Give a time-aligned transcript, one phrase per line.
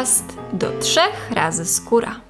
[0.00, 2.20] podcast do trzech razy skóra.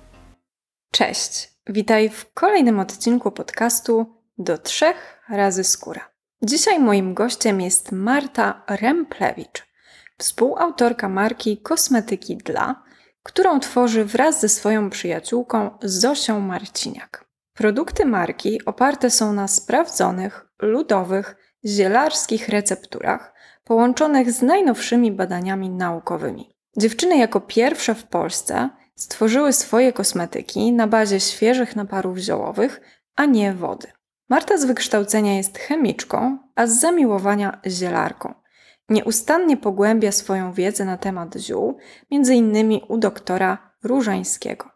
[0.93, 4.07] Cześć, witaj w kolejnym odcinku podcastu
[4.39, 6.11] do trzech razy skóra.
[6.43, 9.67] Dzisiaj moim gościem jest Marta Remplewicz,
[10.19, 12.83] współautorka marki Kosmetyki Dla,
[13.23, 17.25] którą tworzy wraz ze swoją przyjaciółką Zosią Marciniak.
[17.55, 26.60] Produkty marki oparte są na sprawdzonych, ludowych, zielarskich recepturach połączonych z najnowszymi badaniami naukowymi.
[26.77, 32.81] Dziewczyny jako pierwsze w Polsce stworzyły swoje kosmetyki na bazie świeżych naparów ziołowych,
[33.17, 33.89] a nie wody.
[34.29, 38.35] Marta z wykształcenia jest chemiczką, a z zamiłowania zielarką.
[38.89, 41.79] Nieustannie pogłębia swoją wiedzę na temat ziół,
[42.11, 42.81] m.in.
[42.89, 44.71] u doktora Różańskiego.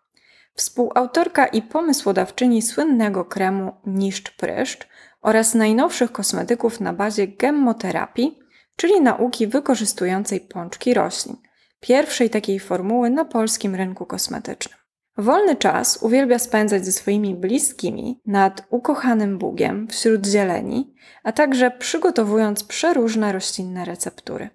[0.55, 4.89] Współautorka i pomysłodawczyni słynnego kremu Niszcz Pryszcz
[5.23, 8.39] oraz najnowszych kosmetyków na bazie gemmoterapii,
[8.77, 11.37] czyli nauki wykorzystującej pączki roślin–
[11.85, 14.79] pierwszej takiej formuły na polskim rynku kosmetycznym.
[15.17, 22.65] Wolny czas uwielbia spędzać ze swoimi bliskimi nad ukochanym Bugiem wśród zieleni, a także przygotowując
[22.65, 24.49] przeróżne roślinne receptury.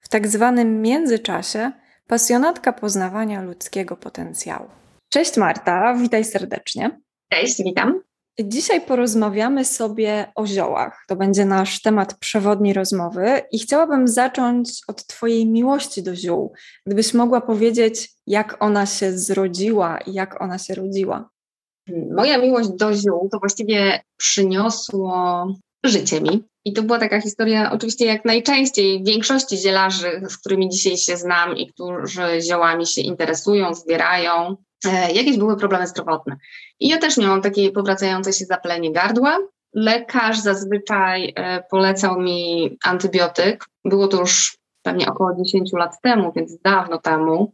[0.00, 1.72] W tak zwanym międzyczasie
[2.06, 4.68] pasjonatka poznawania ludzkiego potencjału.
[5.08, 7.00] Cześć Marta, witaj serdecznie.
[7.32, 8.00] Cześć, witam.
[8.40, 11.04] Dzisiaj porozmawiamy sobie o ziołach.
[11.08, 16.52] To będzie nasz temat przewodni rozmowy i chciałabym zacząć od Twojej miłości do ziół.
[16.86, 21.30] Gdybyś mogła powiedzieć, jak ona się zrodziła i jak ona się rodziła.
[22.10, 25.46] Moja miłość do ziół to właściwie przyniosło
[25.84, 26.44] życie mi.
[26.64, 31.56] I to była taka historia, oczywiście jak najczęściej większości zielarzy, z którymi dzisiaj się znam
[31.56, 34.56] i którzy ziołami się interesują, zbierają,
[34.92, 36.36] jakieś były problemy zdrowotne.
[36.80, 39.38] I ja też miałam takie powracające się zapalenie gardła.
[39.74, 43.64] Lekarz zazwyczaj e, polecał mi antybiotyk.
[43.84, 47.52] Było to już pewnie około 10 lat temu, więc dawno temu.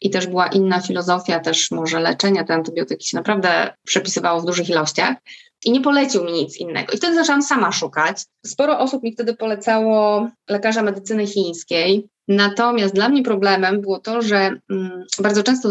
[0.00, 2.44] I też była inna filozofia też może leczenia.
[2.44, 5.16] Te antybiotyki się naprawdę przepisywało w dużych ilościach.
[5.64, 6.92] I nie polecił mi nic innego.
[6.92, 8.24] I wtedy zaczęłam sama szukać.
[8.46, 14.60] Sporo osób mi wtedy polecało lekarza medycyny chińskiej, Natomiast dla mnie problemem było to, że
[14.70, 15.70] mm, bardzo często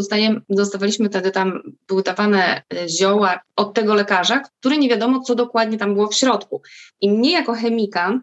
[0.49, 5.77] dostawaliśmy wtedy tam, były dawane e, zioła od tego lekarza, który nie wiadomo, co dokładnie
[5.77, 6.61] tam było w środku.
[7.01, 8.19] I mnie jako chemika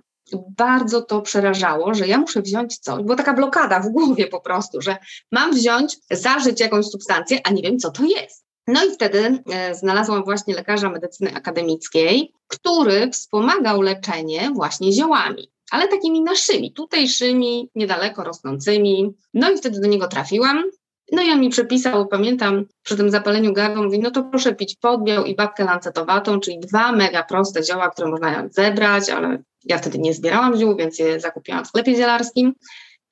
[0.57, 4.81] bardzo to przerażało, że ja muszę wziąć coś, była taka blokada w głowie po prostu,
[4.81, 4.97] że
[5.33, 8.45] mam wziąć, zażyć jakąś substancję, a nie wiem, co to jest.
[8.67, 15.89] No i wtedy e, znalazłam właśnie lekarza medycyny akademickiej, który wspomagał leczenie właśnie ziołami ale
[15.89, 19.15] takimi naszymi, tutejszymi, niedaleko rosnącymi.
[19.35, 20.65] No i wtedy do niego trafiłam.
[21.13, 24.77] No i on mi przepisał, pamiętam, przy tym zapaleniu gardła, mówi, no to proszę pić
[24.77, 29.99] podbiał i babkę lancetowatą, czyli dwa mega proste zioła, które można zebrać, ale ja wtedy
[29.99, 32.55] nie zbierałam ziół, więc je zakupiłam w sklepie zielarskim.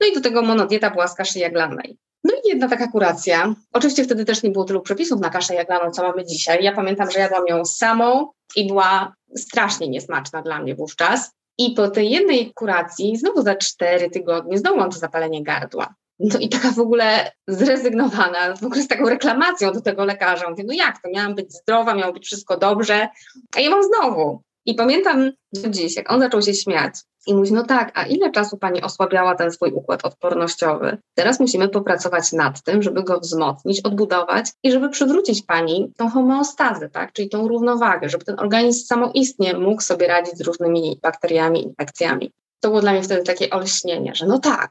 [0.01, 1.99] No i do tego monodieta była z kaszy jaglanej.
[2.25, 3.55] No i jedna taka kuracja.
[3.73, 6.65] Oczywiście wtedy też nie było tylu przepisów na kaszę jaglaną, co mamy dzisiaj.
[6.65, 11.31] Ja pamiętam, że jadłam ją samą i była strasznie niesmaczna dla mnie wówczas.
[11.59, 15.95] I po tej jednej kuracji, znowu za cztery tygodnie, znowu mam to zapalenie gardła.
[16.19, 20.51] No i taka w ogóle zrezygnowana, w ogóle z taką reklamacją do tego lekarza.
[20.51, 23.09] Mówię, no jak to, miałam być zdrowa, miało być wszystko dobrze,
[23.57, 24.43] a ja mam znowu.
[24.67, 26.95] I pamiętam do dziś, jak on zaczął się śmiać
[27.27, 30.99] i mówi, no tak, a ile czasu Pani osłabiała ten swój układ odpornościowy?
[31.15, 36.89] Teraz musimy popracować nad tym, żeby go wzmocnić, odbudować i żeby przywrócić Pani tą homeostazę,
[36.89, 37.13] tak?
[37.13, 42.33] czyli tą równowagę, żeby ten organizm samoistnie mógł sobie radzić z różnymi bakteriami, infekcjami.
[42.61, 44.71] To było dla mnie wtedy takie olśnienie, że no tak,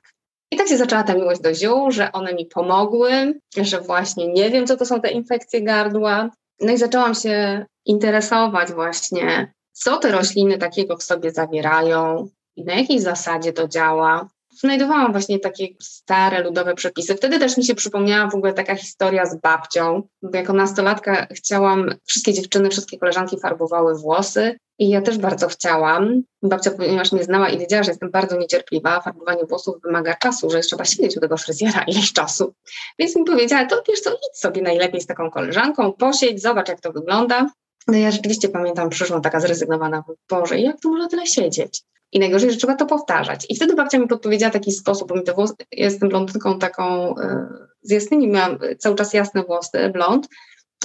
[0.52, 4.50] i tak się zaczęła ta miłość do ziół, że one mi pomogły, że właśnie nie
[4.50, 6.30] wiem, co to są te infekcje gardła.
[6.62, 12.74] No i zaczęłam się interesować właśnie co te rośliny takiego w sobie zawierają i na
[12.74, 14.28] jakiej zasadzie to działa.
[14.60, 17.16] Znajdowałam właśnie takie stare, ludowe przepisy.
[17.16, 20.04] Wtedy też mi się przypomniała w ogóle taka historia z babcią.
[20.34, 26.22] Jako nastolatka chciałam, wszystkie dziewczyny, wszystkie koleżanki farbowały włosy i ja też bardzo chciałam.
[26.44, 30.60] Babcia, ponieważ mnie znała i wiedziała, że jestem bardzo niecierpliwa, farbowanie włosów wymaga czasu, że
[30.60, 32.54] trzeba siedzieć u tego fryzjera ileś czasu.
[33.00, 36.82] Więc mi powiedziała, to wiesz co, idź sobie najlepiej z taką koleżanką, posiedź, zobacz jak
[36.82, 37.50] to wygląda.
[37.88, 41.84] No ja rzeczywiście pamiętam, przyszłam taka zrezygnowana, Boże, jak tu można tyle siedzieć?
[42.12, 43.46] I najgorzej, że trzeba to powtarzać.
[43.50, 47.48] I wtedy babcia mi podpowiedziała taki sposób, bo mi te włosy, jestem blondynką taką e,
[47.82, 50.28] z jasnymi, miałam cały czas jasne włosy, blond,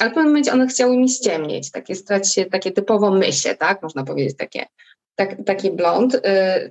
[0.01, 3.83] ale w pewnym momencie one chciały mi ściemnieć, takie stać się takie typowo mysie, tak,
[3.83, 4.67] można powiedzieć, takie
[5.17, 6.21] tak, taki blond, y,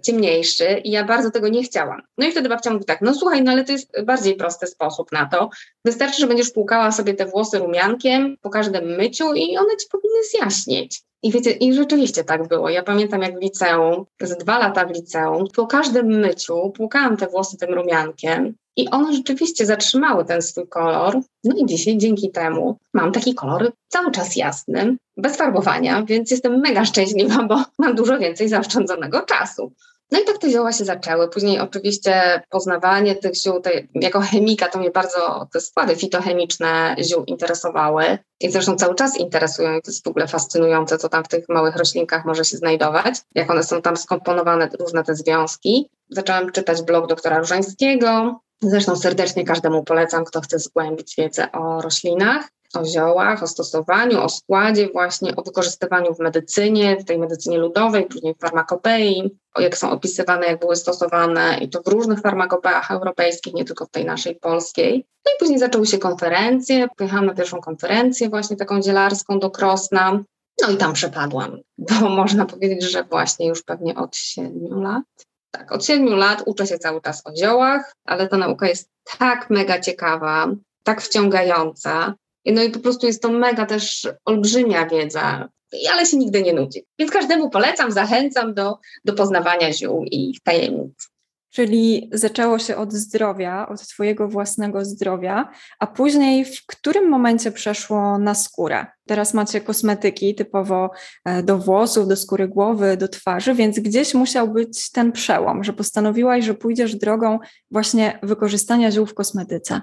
[0.01, 2.01] ciemniejszy i ja bardzo tego nie chciałam.
[2.17, 5.11] No i wtedy babcia mówi tak, no słuchaj, no ale to jest bardziej prosty sposób
[5.11, 5.49] na to.
[5.85, 10.23] Wystarczy, że będziesz płukała sobie te włosy rumiankiem po każdym myciu i one ci powinny
[10.31, 11.01] zjaśnieć.
[11.25, 12.69] I wiecie, i rzeczywiście tak było.
[12.69, 17.27] Ja pamiętam jak w liceum, z dwa lata w liceum, po każdym myciu płukałam te
[17.27, 21.19] włosy tym rumiankiem i one rzeczywiście zatrzymały ten swój kolor.
[21.43, 26.59] No i dzisiaj dzięki temu mam taki kolor cały czas jasny, bez farbowania, więc jestem
[26.59, 29.71] mega szczęśliwa, bo mam dużo więcej zaoszczędzonego czasu.
[30.11, 31.29] No i tak te zioła się zaczęły.
[31.29, 33.61] Później oczywiście poznawanie tych ziół,
[33.95, 39.77] jako chemika to mnie bardzo te składy fitochemiczne ziół interesowały i zresztą cały czas interesują
[39.77, 43.15] i to jest w ogóle fascynujące, co tam w tych małych roślinkach może się znajdować,
[43.35, 45.89] jak one są tam skomponowane, różne te związki.
[46.09, 52.49] Zaczęłam czytać blog doktora Różańskiego, Zresztą serdecznie każdemu polecam, kto chce zgłębić wiedzę o roślinach
[52.77, 58.05] o ziołach, o stosowaniu, o składzie właśnie, o wykorzystywaniu w medycynie, w tej medycynie ludowej,
[58.05, 63.53] później w farmakopei, jak są opisywane, jak były stosowane i to w różnych farmakopeach europejskich,
[63.53, 65.05] nie tylko w tej naszej polskiej.
[65.25, 70.23] No i później zaczęły się konferencje, pojechałam na pierwszą konferencję właśnie taką dzielarską do Krosna,
[70.61, 75.03] no i tam przepadłam, bo można powiedzieć, że właśnie już pewnie od siedmiu lat.
[75.51, 78.89] Tak, od siedmiu lat uczę się cały czas o ziołach, ale ta nauka jest
[79.19, 80.47] tak mega ciekawa,
[80.83, 82.13] tak wciągająca,
[82.53, 85.49] no i po prostu jest to mega też olbrzymia wiedza,
[85.91, 86.85] ale się nigdy nie nudzi.
[86.99, 91.15] Więc każdemu polecam, zachęcam do, do poznawania ziół i ich tajemnic.
[91.55, 95.49] Czyli zaczęło się od zdrowia, od Twojego własnego zdrowia,
[95.79, 98.85] a później w którym momencie przeszło na skórę?
[99.07, 100.89] Teraz macie kosmetyki typowo
[101.25, 105.73] e, do włosów, do skóry głowy, do twarzy, więc gdzieś musiał być ten przełom, że
[105.73, 107.39] postanowiłaś, że pójdziesz drogą
[107.71, 109.81] właśnie wykorzystania ziół w kosmetyce.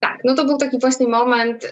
[0.00, 1.68] Tak, no to był taki właśnie moment, y,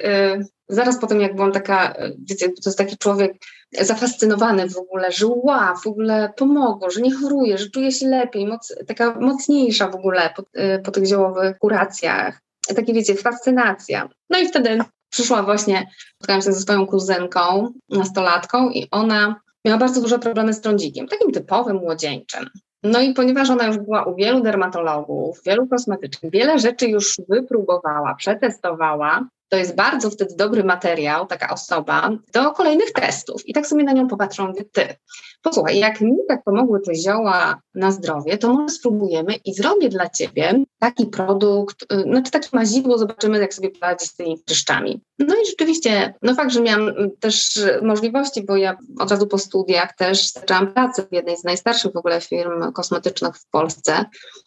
[0.68, 3.32] zaraz po tym jak byłam taka, y, wiecie, to jest taki człowiek
[3.80, 8.46] zafascynowany w ogóle, że wow, w ogóle pomogło, że nie choruje, że czuje się lepiej,
[8.46, 12.40] moc, taka mocniejsza w ogóle po, y, po tych ziołowych kuracjach.
[12.76, 14.08] Takie wiecie, fascynacja.
[14.30, 14.78] No i wtedy
[15.10, 15.86] przyszła właśnie,
[16.16, 21.32] spotkałam się ze swoją kuzynką, nastolatką i ona miała bardzo duże problemy z trądzikiem, takim
[21.32, 22.46] typowym młodzieńczym.
[22.92, 28.14] No i ponieważ ona już była u wielu dermatologów, wielu kosmetycznych, wiele rzeczy już wypróbowała,
[28.14, 33.48] przetestowała, to jest bardzo wtedy dobry materiał, taka osoba, do kolejnych testów.
[33.48, 34.96] I tak sobie na nią popatrzą, mówię, ty,
[35.42, 40.08] posłuchaj, jak mi tak pomogły te zioła na zdrowie, to może spróbujemy i zrobię dla
[40.08, 45.00] ciebie taki produkt, y, znaczy takie mazidło, zobaczymy, jak sobie poradzić z tymi pryszczami.
[45.18, 49.96] No i rzeczywiście, no fakt, że miałam też możliwości, bo ja od razu po studiach
[49.96, 54.04] też zaczęłam pracę w jednej z najstarszych w ogóle firm kosmetycznych w Polsce.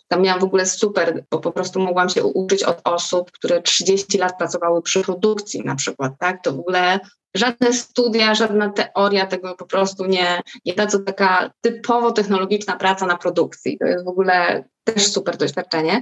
[0.07, 4.17] Tam miałam w ogóle super, bo po prostu mogłam się uczyć od osób, które 30
[4.17, 6.43] lat pracowały przy produkcji na przykład, tak?
[6.43, 6.99] To w ogóle
[7.35, 13.05] żadne studia, żadna teoria tego po prostu nie, nie da, co taka typowo technologiczna praca
[13.05, 13.77] na produkcji.
[13.77, 16.01] To jest w ogóle też super doświadczenie.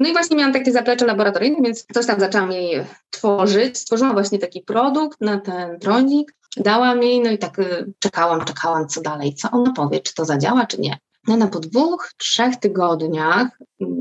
[0.00, 3.78] No i właśnie miałam takie zaplecze laboratoryjne, więc coś tam zaczęłam jej tworzyć.
[3.78, 8.88] Stworzyłam właśnie taki produkt na ten tronik, dałam jej, no i tak y, czekałam, czekałam,
[8.88, 10.98] co dalej, co ona powie, czy to zadziała, czy nie.
[11.28, 13.48] No, no po dwóch, trzech tygodniach,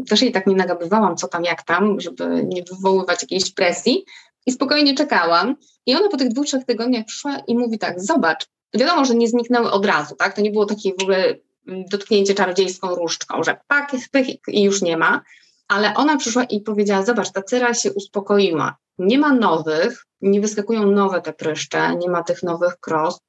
[0.09, 4.05] też jej tak nie nagabywałam, co tam, jak tam, żeby nie wywoływać jakiejś presji
[4.45, 5.55] i spokojnie czekałam.
[5.85, 9.27] I ona po tych dwóch, trzech tygodniach przyszła i mówi tak, zobacz, wiadomo, że nie
[9.27, 10.35] zniknęły od razu, tak?
[10.35, 11.35] To nie było takie w ogóle
[11.67, 15.21] mm, dotknięcie czarodziejską różdżką, że pak, pych i już nie ma.
[15.67, 18.77] Ale ona przyszła i powiedziała, zobacz, ta cera się uspokoiła.
[18.97, 23.19] Nie ma nowych, nie wyskakują nowe te pryszcze, nie ma tych nowych kros,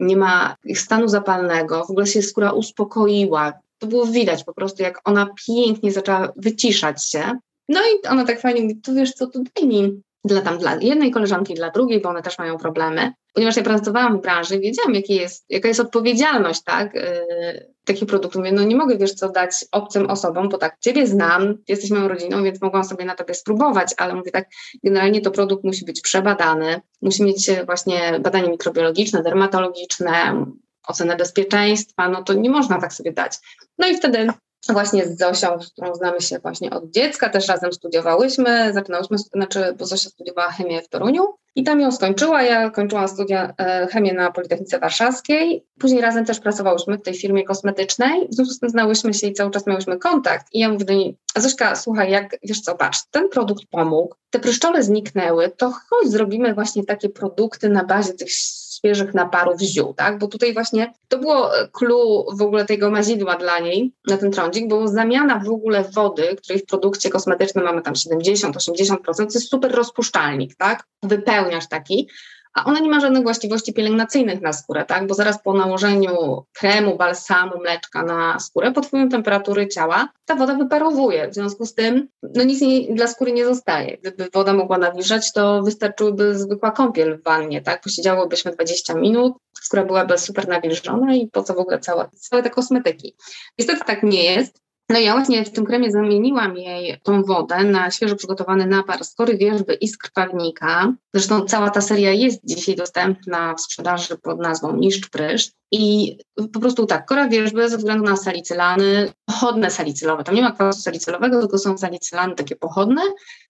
[0.00, 3.52] nie ma stanu zapalnego, w ogóle się skóra uspokoiła.
[3.78, 7.38] To było widać po prostu, jak ona pięknie zaczęła wyciszać się.
[7.68, 10.76] No i ona tak fajnie mówi, tu wiesz co, tu daj mi dla tam dla
[10.80, 13.12] jednej koleżanki, dla drugiej, bo one też mają problemy.
[13.34, 18.38] Ponieważ ja pracowałam w branży, wiedziałam, jakie jest, jaka jest odpowiedzialność, tak, yy, takich produktów.
[18.38, 22.08] Mówię, no nie mogę, wiesz co, dać obcym osobom, bo tak, ciebie znam, jesteś moją
[22.08, 24.48] rodziną, więc mogłam sobie na tobie spróbować, ale mówię tak,
[24.84, 30.46] generalnie to produkt musi być przebadany, musi mieć właśnie badanie mikrobiologiczne, dermatologiczne,
[30.86, 33.32] ocenę bezpieczeństwa, no to nie można tak sobie dać.
[33.78, 34.26] No i wtedy
[34.68, 39.74] właśnie z Zosią, z którą znamy się właśnie od dziecka, też razem studiowałyśmy, zaczynałyśmy, znaczy,
[39.78, 44.14] bo Zosia studiowała chemię w Toruniu i tam ją skończyła, ja kończyłam studia e, chemię
[44.14, 48.70] na Politechnice Warszawskiej, później razem też pracowałyśmy w tej firmie kosmetycznej, w związku z tym
[48.70, 50.46] znałyśmy się i cały czas miałyśmy kontakt.
[50.52, 54.38] I ja mówię do niej, Zośka, słuchaj, jak, wiesz co, patrz, ten produkt pomógł, te
[54.38, 58.32] pryszczole zniknęły, to chodź zrobimy właśnie takie produkty na bazie tych
[58.76, 60.18] świeżych naparów ziół, tak?
[60.18, 64.68] Bo tutaj właśnie to było clue w ogóle tego mazidła dla niej na ten trądzik,
[64.68, 69.72] bo zamiana w ogóle wody, której w produkcie kosmetycznym mamy tam 70-80%, to jest super
[69.72, 70.84] rozpuszczalnik, tak?
[71.02, 72.08] Wypełniasz taki,
[72.56, 75.06] a ona nie ma żadnych właściwości pielęgnacyjnych na skórę, tak?
[75.06, 80.54] Bo zaraz po nałożeniu kremu, balsamu, mleczka na skórę pod wpływem temperatury ciała ta woda
[80.54, 81.28] wyparowuje.
[81.28, 83.98] W związku z tym no nic nie, dla skóry nie zostaje.
[83.98, 87.80] Gdyby woda mogła nawilżać, to wystarczyłyby zwykła kąpiel w wannie, tak?
[87.80, 92.50] Posiedziałybyśmy 20 minut, skóra byłaby super nawilżona i po co w ogóle całe, całe te
[92.50, 93.16] kosmetyki.
[93.58, 94.65] Niestety tak nie jest.
[94.88, 99.14] No ja właśnie w tym kremie zamieniłam jej tą wodę na świeżo przygotowany napar z
[99.14, 100.92] kory wierzby i z krwawnika.
[101.14, 105.52] Zresztą cała ta seria jest dzisiaj dostępna w sprzedaży pod nazwą Niszcz Pryszcz.
[105.72, 106.16] I
[106.52, 110.80] po prostu tak, kora wierzby ze względu na salicylany, pochodne salicylowe, tam nie ma kwasu
[110.80, 113.02] salicylowego, tylko są salicylany takie pochodne,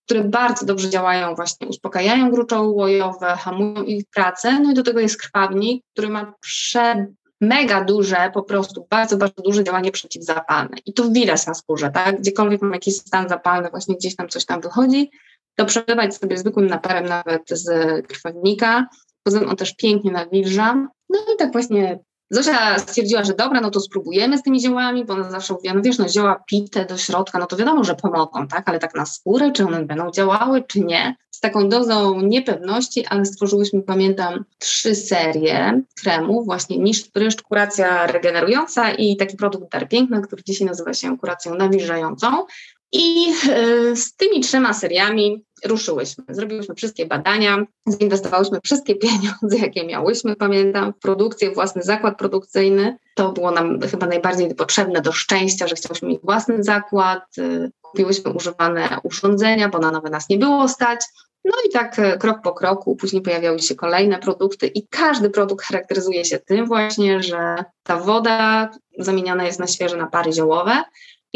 [0.05, 5.01] które bardzo dobrze działają, właśnie uspokajają gruczoły łojowe, hamują ich pracę, no i do tego
[5.01, 7.07] jest krwawnik, który ma prze
[7.47, 10.77] mega duże, po prostu bardzo, bardzo duże działanie przeciwzapalne.
[10.87, 12.21] I to widać na skórze, tak?
[12.21, 15.11] Gdziekolwiek mam jakiś stan zapalny, właśnie gdzieś tam coś tam wychodzi,
[15.55, 17.67] to przelewać sobie zwykłym naparem nawet z
[18.07, 18.87] krwawnika.
[19.23, 20.89] Poza tym on też pięknie nawilża.
[21.09, 21.99] No i tak właśnie
[22.31, 25.83] Zosia stwierdziła, że dobra, no to spróbujemy z tymi ziołami, bo ona zawsze mówiła, no
[25.83, 29.07] wiesz, no zioła pite do środka, no to wiadomo, że pomogą, tak, ale tak na
[29.07, 31.17] skórę, czy one będą działały, czy nie.
[31.31, 38.91] Z taką dozą niepewności, ale stworzyłyśmy, pamiętam, trzy serie kremów, właśnie niż pryszcz, kuracja regenerująca
[38.91, 42.45] i taki produkt Dar Piękna, który dzisiaj nazywa się kuracją nawilżającą.
[42.93, 46.25] I e, z tymi trzema seriami ruszyłyśmy.
[46.29, 52.97] Zrobiłyśmy wszystkie badania, zainwestowałyśmy wszystkie pieniądze, jakie miałyśmy, pamiętam, w produkcję, własny zakład produkcyjny.
[53.15, 57.23] To było nam chyba najbardziej potrzebne do szczęścia, że chciałyśmy mieć własny zakład.
[57.39, 61.01] E, kupiłyśmy używane urządzenia, bo na nowe nas nie było stać.
[61.45, 65.65] No i tak e, krok po kroku, później pojawiały się kolejne produkty i każdy produkt
[65.65, 70.83] charakteryzuje się tym właśnie, że ta woda zamieniana jest na świeże napary ziołowe,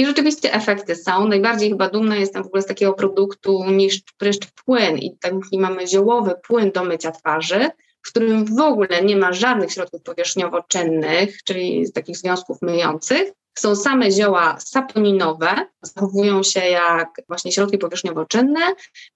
[0.00, 1.28] i rzeczywiście efekty są.
[1.28, 5.86] Najbardziej chyba dumna jestem w ogóle z takiego produktu niż pryszcz płyn i taki mamy
[5.86, 7.70] ziołowy płyn do mycia twarzy,
[8.02, 13.32] w którym w ogóle nie ma żadnych środków powierzchniowo-czynnych, czyli takich związków myjących.
[13.58, 18.60] Są same zioła saponinowe, zachowują się jak właśnie środki powierzchniowo-czynne,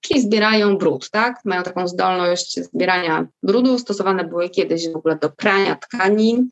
[0.01, 1.39] czyli zbierają brud, tak?
[1.45, 3.79] Mają taką zdolność zbierania brudu.
[3.79, 6.49] Stosowane były kiedyś w ogóle do prania tkanin,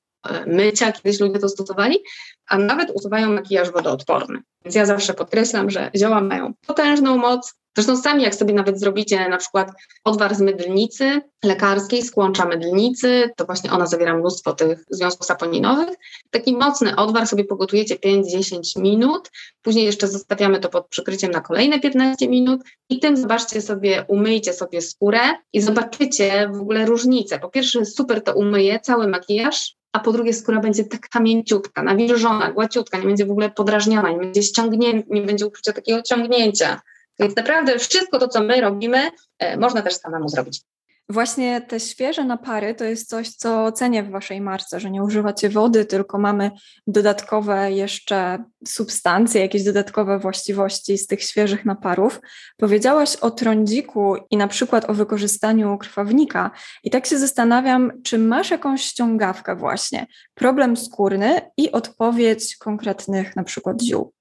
[0.47, 1.99] mycia, kiedyś ludzie to stosowali
[2.47, 4.39] a nawet usuwają makijaż wodoodporny.
[4.65, 7.53] Więc ja zawsze podkreślam, że zioła mają potężną moc.
[7.75, 9.71] Zresztą sami, jak sobie nawet zrobicie na przykład
[10.03, 15.95] odwar z mydlnicy lekarskiej, skłącza mydlnicy, to właśnie ona zawiera mnóstwo tych związków saponinowych.
[16.31, 21.79] Taki mocny odwar sobie pogotujecie 5-10 minut, później jeszcze zostawiamy to pod przykryciem na kolejne
[21.79, 25.19] 15 minut i tym zobaczcie sobie, umyjcie sobie skórę
[25.53, 27.39] i zobaczycie w ogóle różnicę.
[27.39, 32.51] Po pierwsze super to umyje cały makijaż, a po drugie skóra będzie taka mięciutka, nawilżona,
[32.51, 36.81] gładziutka, nie będzie w ogóle podrażniona, nie będzie ściągnięta, nie będzie ukrycia takiego ciągnięcia.
[37.19, 40.61] Więc naprawdę wszystko to, co my robimy, e, można też samemu zrobić.
[41.09, 45.49] Właśnie te świeże napary to jest coś, co cenię w Waszej marce, że nie używacie
[45.49, 46.51] wody, tylko mamy
[46.87, 52.21] dodatkowe jeszcze substancje, jakieś dodatkowe właściwości z tych świeżych naparów.
[52.57, 56.51] Powiedziałaś o trądziku i na przykład o wykorzystaniu krwawnika
[56.83, 63.43] i tak się zastanawiam, czy masz jakąś ściągawkę właśnie, problem skórny i odpowiedź konkretnych na
[63.43, 64.13] przykład ziół.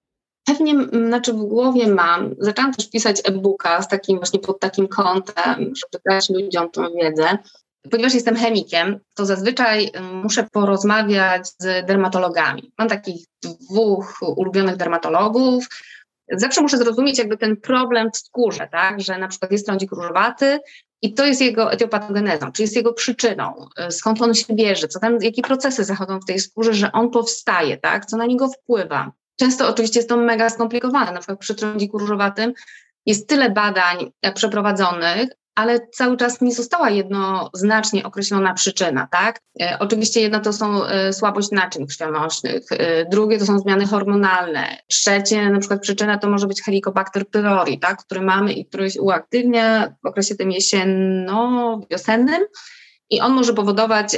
[0.53, 0.75] Pewnie,
[1.09, 6.03] znaczy w głowie mam, zaczęłam też pisać e-booka z takim właśnie pod takim kątem, żeby
[6.07, 7.39] dać ludziom tą wiedzę.
[7.91, 12.73] Ponieważ jestem chemikiem, to zazwyczaj muszę porozmawiać z dermatologami.
[12.79, 15.67] Mam takich dwóch ulubionych dermatologów.
[16.33, 20.61] Zawsze muszę zrozumieć jakby ten problem w skórze, tak, że na przykład jest trądzik różowaty
[21.03, 25.19] i to jest jego etiopatogenezą, czy jest jego przyczyną, skąd on się bierze, co tam,
[25.21, 29.13] jakie procesy zachodzą w tej skórze, że on powstaje, tak, co na niego wpływa.
[29.37, 32.53] Często oczywiście jest to mega skomplikowane, na przykład przy trądziku różowatym
[33.07, 39.41] jest tyle badań e, przeprowadzonych, ale cały czas nie została jednoznacznie określona przyczyna, tak?
[39.61, 42.62] E, oczywiście jedno to są e, słabość naczyń krwionośnych,
[43.11, 48.05] drugie to są zmiany hormonalne, trzecie na przykład przyczyna to może być Helicobacter pylori, tak?
[48.05, 52.43] który mamy i który się uaktywnia w okresie tym jesienno-wiosennym,
[53.12, 54.16] i on może powodować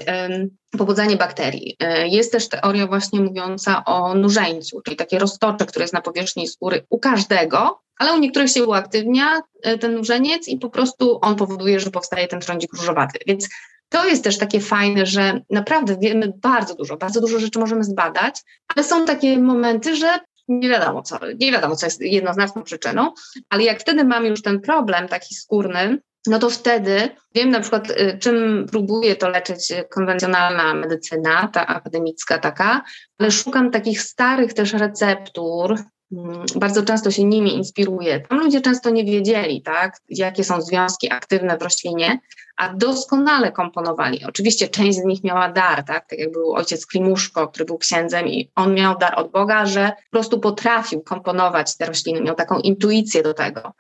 [0.79, 1.77] pobudzanie bakterii.
[1.81, 6.49] E, jest też teoria właśnie mówiąca o nużeńcu, czyli takie roztocze, które jest na powierzchni
[6.49, 11.37] skóry u każdego, ale u niektórych się uaktywnia e, ten nużeniec i po prostu on
[11.37, 13.19] powoduje, że powstaje ten trądzik różowaty.
[13.27, 13.49] Więc
[13.89, 18.43] to jest też takie fajne, że naprawdę wiemy bardzo dużo, bardzo dużo rzeczy możemy zbadać,
[18.75, 23.13] ale są takie momenty, że nie wiadomo co, nie wiadomo co jest jednoznaczną przyczyną,
[23.49, 27.91] ale jak wtedy mamy już ten problem taki skórny, no to wtedy wiem na przykład,
[27.91, 32.83] y, czym próbuje to leczyć konwencjonalna medycyna, ta akademicka taka,
[33.19, 35.79] ale szukam takich starych też receptur,
[36.13, 38.21] mm, bardzo często się nimi inspiruje.
[38.21, 42.19] Tam ludzie często nie wiedzieli, tak, jakie są związki aktywne w roślinie,
[42.57, 44.25] a doskonale komponowali.
[44.25, 48.29] Oczywiście część z nich miała dar, tak, tak jak był ojciec Klimuszko, który był księdzem
[48.29, 52.59] i on miał dar od Boga, że po prostu potrafił komponować te rośliny, miał taką
[52.59, 53.73] intuicję do tego.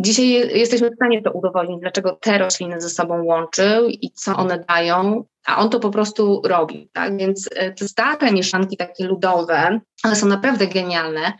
[0.00, 4.64] Dzisiaj jesteśmy w stanie to udowodnić, dlaczego te rośliny ze sobą łączył i co one
[4.68, 6.90] dają, a on to po prostu robi.
[6.92, 7.16] Tak?
[7.16, 11.32] Więc e, te stare mieszanki takie ludowe, one są naprawdę genialne.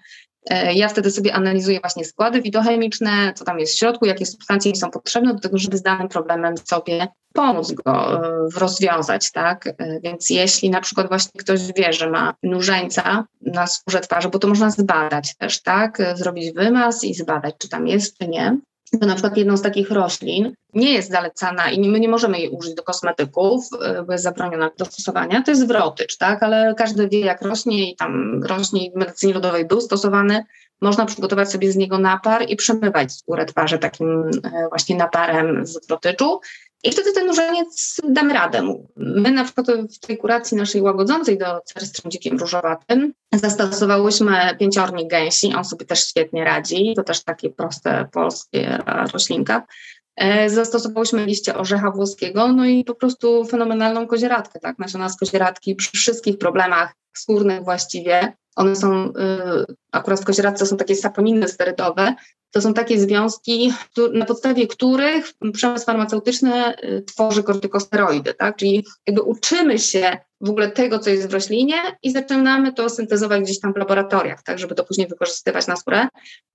[0.46, 4.70] E, ja wtedy sobie analizuję właśnie składy fitochemiczne, co tam jest w środku, jakie substancje
[4.70, 9.74] mi są potrzebne do tego, żeby z danym problemem sobie pomóc go e, rozwiązać, tak?
[10.02, 14.48] Więc jeśli na przykład właśnie ktoś wie, że ma nużeńca na skórze twarzy, bo to
[14.48, 15.98] można zbadać też, tak?
[16.14, 18.56] Zrobić wymaz i zbadać, czy tam jest, czy nie
[18.98, 22.48] to na przykład jedną z takich roślin nie jest zalecana i my nie możemy jej
[22.48, 23.64] użyć do kosmetyków,
[24.00, 26.42] y, bo jest zabroniona do stosowania, to jest wrotycz, tak?
[26.42, 30.44] Ale każdy wie, jak rośnie i tam rośnie i w medycynie ludowej był stosowany.
[30.80, 35.86] Można przygotować sobie z niego napar i przemywać skórę twarzy takim y, właśnie naparem z
[35.86, 36.40] wrotyczu.
[36.84, 38.74] I wtedy ten nurzeniec damy radę.
[38.96, 45.54] My na przykład w tej kuracji naszej łagodzącej do cerstrym dzikim różowatym zastosowałyśmy pięciornik gęsi,
[45.54, 48.78] on sobie też świetnie radzi, to też takie proste polskie
[49.12, 49.66] roślinka.
[50.16, 55.74] E, zastosowałyśmy liście orzecha włoskiego, no i po prostu fenomenalną kozieradkę, tak, nasiona z kozieradki
[55.74, 58.32] przy wszystkich problemach skórnych właściwie.
[58.56, 59.12] One są, y,
[59.92, 62.14] akurat w kozieradce są takie saponiny sterydowe,
[62.50, 63.72] to są takie związki,
[64.12, 68.56] na podstawie których przemysł farmaceutyczny y, tworzy kortykosteroidy, tak?
[68.56, 73.42] Czyli jakby uczymy się w ogóle tego, co jest w roślinie i zaczynamy to syntezować
[73.42, 76.08] gdzieś tam w laboratoriach, tak, żeby to później wykorzystywać na skórę.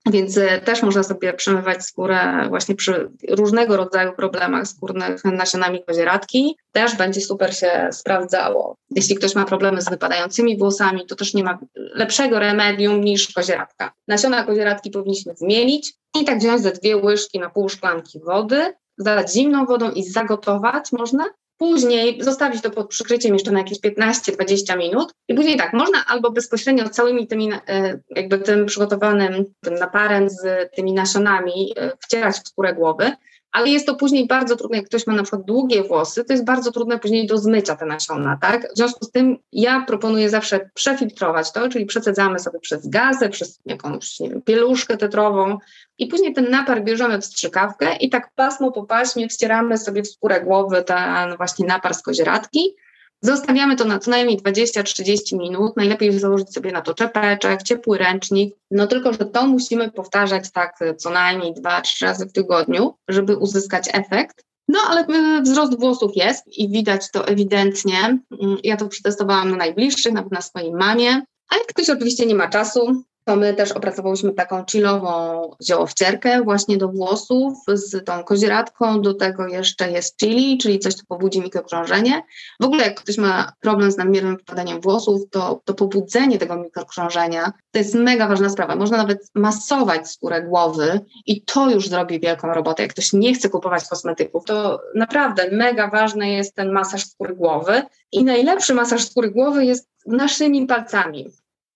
[0.06, 6.56] Więc y, też można sobie przemywać skórę właśnie przy różnego rodzaju problemach skórnych nasionami kozieradki.
[6.72, 8.76] Też będzie super się sprawdzało.
[8.90, 13.92] Jeśli ktoś ma problemy z wypadającymi włosami, to też nie ma lepszego remedium niż kozieradka.
[14.08, 15.85] Nasiona kozieradki powinniśmy zmielić
[16.20, 20.92] i tak wziąć ze dwie łyżki na pół szklanki wody, zalać zimną wodą i zagotować
[20.92, 21.24] można.
[21.58, 25.12] Później zostawić to pod przykryciem jeszcze na jakieś 15-20 minut.
[25.28, 30.70] I później tak, można albo bezpośrednio całymi tymi, e, jakby tym przygotowanym tym naparem z
[30.74, 33.12] tymi nasionami e, wcierać w skórę głowy,
[33.56, 36.44] ale jest to później bardzo trudne, jak ktoś ma na przykład długie włosy, to jest
[36.44, 38.72] bardzo trudne później do zmycia te nasiona, tak?
[38.72, 43.60] W związku z tym ja proponuję zawsze przefiltrować to, czyli przecedzamy sobie przez gazę, przez
[43.66, 45.58] jakąś, nie wiem, pieluszkę tetrową
[45.98, 50.08] i później ten napar bierzemy w strzykawkę i tak pasmo po paśmie wcieramy sobie w
[50.08, 52.76] skórę głowy ten właśnie napar z kozieradki
[53.22, 55.76] Zostawiamy to na co najmniej 20-30 minut.
[55.76, 58.54] Najlepiej założyć sobie na to czepeczek, ciepły ręcznik.
[58.70, 63.88] No tylko, że to musimy powtarzać tak co najmniej 2-3 razy w tygodniu, żeby uzyskać
[63.92, 64.44] efekt.
[64.68, 65.06] No ale
[65.38, 68.18] y, wzrost włosów jest i widać to ewidentnie.
[68.42, 71.22] Mm, ja to przetestowałam na najbliższych, nawet na swojej mamie.
[71.48, 76.76] A jak ktoś oczywiście nie ma czasu, to my też opracowałyśmy taką chillową ziołowcierkę właśnie
[76.76, 79.02] do włosów z tą kozieradką.
[79.02, 82.22] Do tego jeszcze jest chili, czyli coś, co pobudzi mikrokrążenie.
[82.60, 87.52] W ogóle jak ktoś ma problem z nadmiernym wypadaniem włosów, to, to pobudzenie tego mikrokrążenia
[87.70, 88.76] to jest mega ważna sprawa.
[88.76, 92.82] Można nawet masować skórę głowy i to już zrobi wielką robotę.
[92.82, 97.82] Jak ktoś nie chce kupować kosmetyków, to naprawdę mega ważny jest ten masaż skóry głowy.
[98.12, 101.30] I najlepszy masaż skóry głowy jest naszymi palcami.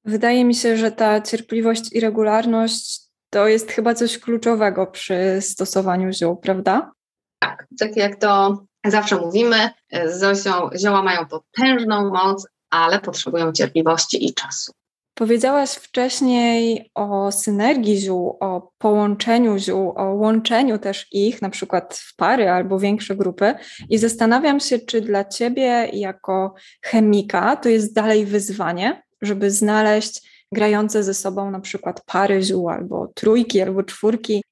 [0.04, 6.12] Wydaje mi się, że ta cierpliwość i regularność to jest chyba coś kluczowego przy stosowaniu
[6.12, 6.92] ziół, prawda?
[7.38, 9.70] Tak, tak jak to zawsze mówimy,
[10.06, 14.72] z Zosią zioła mają potężną moc, ale potrzebują cierpliwości i czasu.
[15.14, 22.16] Powiedziałaś wcześniej o synergii ziół, o połączeniu ziół, o łączeniu też ich, na przykład w
[22.16, 23.54] pary albo większe grupy,
[23.90, 31.02] i zastanawiam się, czy dla Ciebie, jako chemika, to jest dalej wyzwanie, żeby znaleźć grające
[31.02, 34.42] ze sobą na przykład pary ziół albo trójki albo czwórki.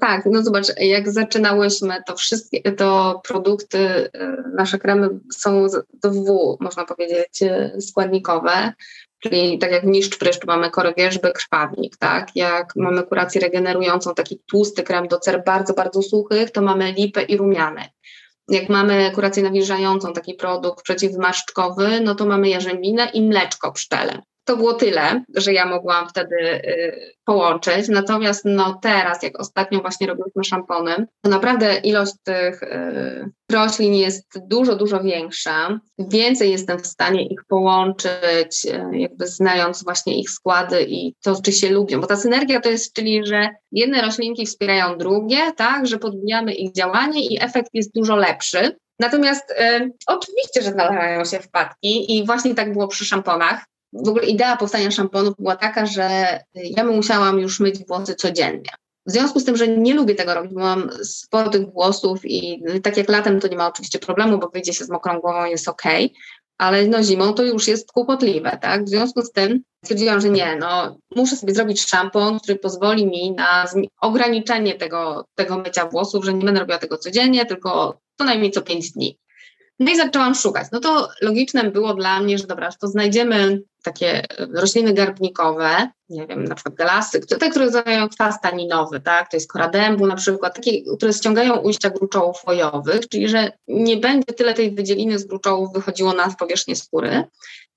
[0.00, 4.10] Tak, no zobacz, jak zaczynałyśmy, to wszystkie to produkty, e,
[4.56, 5.66] nasze kremy są
[6.04, 8.72] W, można powiedzieć, e, składnikowe.
[9.18, 12.36] Czyli tak jak niszcz pryszcz mamy korę wierzby, krwawnik, tak?
[12.36, 17.22] Jak mamy kurację regenerującą, taki tłusty krem do cer bardzo, bardzo suchych, to mamy lipę
[17.22, 17.90] i rumianek.
[18.48, 24.22] Jak mamy kurację nawilżającą, taki produkt przeciwzmarszczkowy, no to mamy jarzębinę i mleczko pszczele.
[24.44, 27.88] To było tyle, że ja mogłam wtedy y, połączyć.
[27.88, 34.48] Natomiast no teraz, jak ostatnio właśnie robiliśmy szampony, to naprawdę ilość tych y, roślin jest
[34.48, 35.80] dużo, dużo większa.
[35.98, 41.52] Więcej jestem w stanie ich połączyć, y, jakby znając właśnie ich składy i to, czy
[41.52, 42.00] się lubią.
[42.00, 46.72] Bo ta synergia to jest, czyli, że jedne roślinki wspierają drugie, tak, że podbijamy ich
[46.72, 48.76] działanie i efekt jest dużo lepszy.
[49.00, 54.26] Natomiast y, oczywiście, że nalewają się wpadki i właśnie tak było przy szamponach w ogóle
[54.26, 58.70] idea powstania szamponu była taka, że ja musiałam już myć włosy codziennie.
[59.06, 62.62] W związku z tym, że nie lubię tego robić, bo mam sporo tych włosów i
[62.82, 65.68] tak jak latem to nie ma oczywiście problemu, bo wyjdzie się z mokrą głową, jest
[65.68, 65.82] ok,
[66.58, 68.84] ale no zimą to już jest kłopotliwe, tak?
[68.84, 73.32] W związku z tym stwierdziłam, że nie, no muszę sobie zrobić szampon, który pozwoli mi
[73.32, 73.66] na
[74.00, 78.62] ograniczenie tego, tego mycia włosów, że nie będę robiła tego codziennie, tylko co najmniej co
[78.62, 79.18] pięć dni.
[79.78, 80.66] No i zaczęłam szukać.
[80.72, 84.22] No to logiczne było dla mnie, że dobra, to znajdziemy takie
[84.54, 89.52] rośliny garbnikowe, nie wiem, na przykład galasy, te, które zawierają kwas taninowy, tak, to jest
[89.52, 94.54] kora dębu na przykład, takie, które ściągają ujścia gruczołów łojowych, czyli że nie będzie tyle
[94.54, 97.24] tej wydzieliny z gruczołów wychodziło na powierzchnię skóry,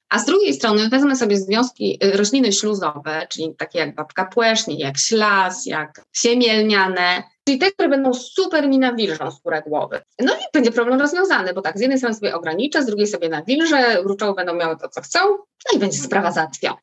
[0.10, 4.80] a z drugiej strony wezmę sobie związki, y, rośliny śluzowe, czyli takie jak babka płesznie,
[4.80, 10.02] jak ślas, jak siemielniane, czyli te, które będą super mi nawilżą skórę głowy.
[10.20, 13.30] No i będzie problem rozwiązany, bo tak, z jednej strony sobie ograniczę, z drugiej sobie
[13.30, 16.78] nawilżę, gruczoły będą miały to, co chcą, no i będzie sprawa załatwiona.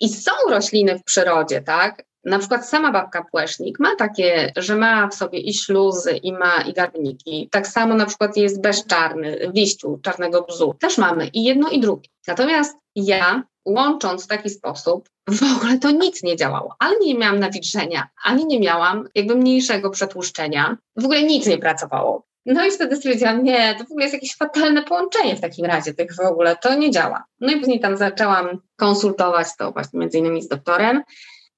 [0.00, 2.04] I są rośliny w przyrodzie, tak?
[2.26, 6.62] Na przykład sama babka płesznik ma takie, że ma w sobie i śluzy, i ma
[6.62, 7.48] i garbniki.
[7.52, 10.74] Tak samo na przykład jest bezczarny, w liściu czarnego bzu.
[10.80, 12.08] Też mamy i jedno i drugie.
[12.26, 16.76] Natomiast ja, łącząc w taki sposób, w ogóle to nic nie działało.
[16.78, 20.76] Ale nie miałam nawilżenia, ani nie miałam jakby mniejszego przetłuszczenia.
[20.96, 22.26] W ogóle nic nie pracowało.
[22.46, 25.94] No i wtedy stwierdziłam, nie, to w ogóle jest jakieś fatalne połączenie w takim razie,
[25.94, 27.24] tych w ogóle, to nie działa.
[27.40, 31.02] No i później tam zaczęłam konsultować to właśnie między innymi z doktorem.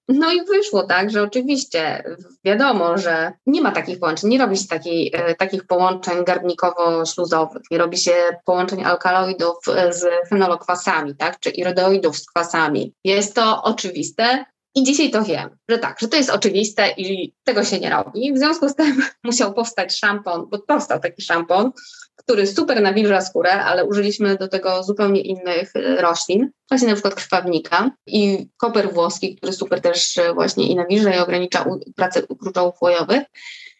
[0.09, 2.05] No i wyszło tak, że oczywiście
[2.44, 4.66] wiadomo, że nie ma takich połączeń, nie robi się
[5.12, 12.18] e, takich połączeń garbnikowo-śluzowych, nie robi się połączeń alkaloidów e, z fenolokwasami, tak, czy irydoidów
[12.18, 12.94] z kwasami.
[13.05, 14.44] Jest to oczywiste,
[14.79, 18.33] i dzisiaj to wiem, że tak, że to jest oczywiste i tego się nie robi.
[18.33, 21.73] W związku z tym musiał powstać szampon, bo powstał taki szampon,
[22.17, 27.14] który super nawilża skórę, ale użyliśmy do tego zupełnie innych e, roślin, właśnie na przykład
[27.14, 31.64] krwawnika i koper włoski, który super też e, właśnie i nawilża i ogranicza
[31.97, 33.23] pracę gruczołów łojowych.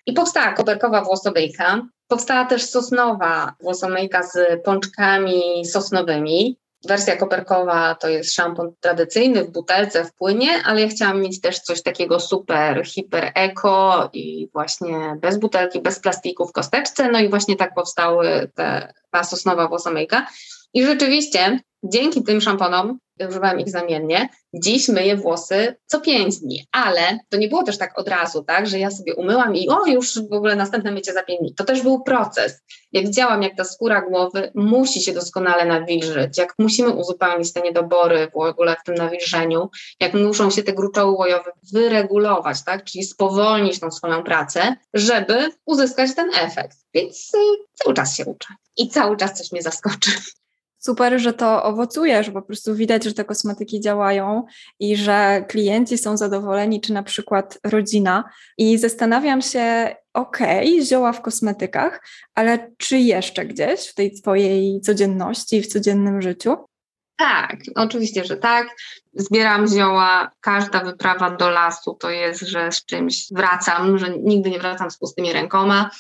[0.07, 8.35] I powstała koperkowa włosomyjka, powstała też sosnowa włosomyjka z pączkami sosnowymi, Wersja koperkowa to jest
[8.35, 13.33] szampon tradycyjny w butelce, w płynie, ale ja chciałam mieć też coś takiego super, hiper
[13.35, 17.11] eko i właśnie bez butelki, bez plastiku w kosteczce.
[17.11, 20.27] No i właśnie tak powstały te, ta sosnowa włosomyjka.
[20.75, 24.29] I rzeczywiście dzięki tym szamponom używałam ich zamiennie.
[24.55, 28.67] Dziś myję włosy co pięć dni, ale to nie było też tak od razu, tak,
[28.67, 31.55] że ja sobie umyłam i o, już w ogóle następne mycie za pięć dni.
[31.55, 32.63] To też był proces.
[32.93, 38.31] Jak widziałam, jak ta skóra głowy musi się doskonale nawilżyć, jak musimy uzupełnić te niedobory
[38.35, 43.81] w ogóle w tym nawilżeniu, jak muszą się te gruczoły łojowe wyregulować, tak, czyli spowolnić
[43.81, 46.79] tą swoją pracę, żeby uzyskać ten efekt.
[46.95, 47.39] Więc y,
[47.75, 50.11] cały czas się uczę i cały czas coś mnie zaskoczy
[50.79, 54.47] super, że to owocuje, że po prostu widać, że te kosmetyki działają
[54.81, 58.25] i że klienci są zadowoleni, czy na przykład rodzina.
[58.59, 62.01] I zastanawiam się, okej, okay, zioła w kosmetykach,
[62.35, 66.57] ale czy jeszcze gdzieś w tej Twojej codzienności, w codziennym życiu?
[67.19, 68.69] Tak, oczywiście, że tak.
[69.15, 70.31] Zbieram zioła.
[70.41, 74.99] Każda wyprawa do lasu to jest, że z czymś wracam, że nigdy nie wracam z
[74.99, 75.91] pustymi rękoma.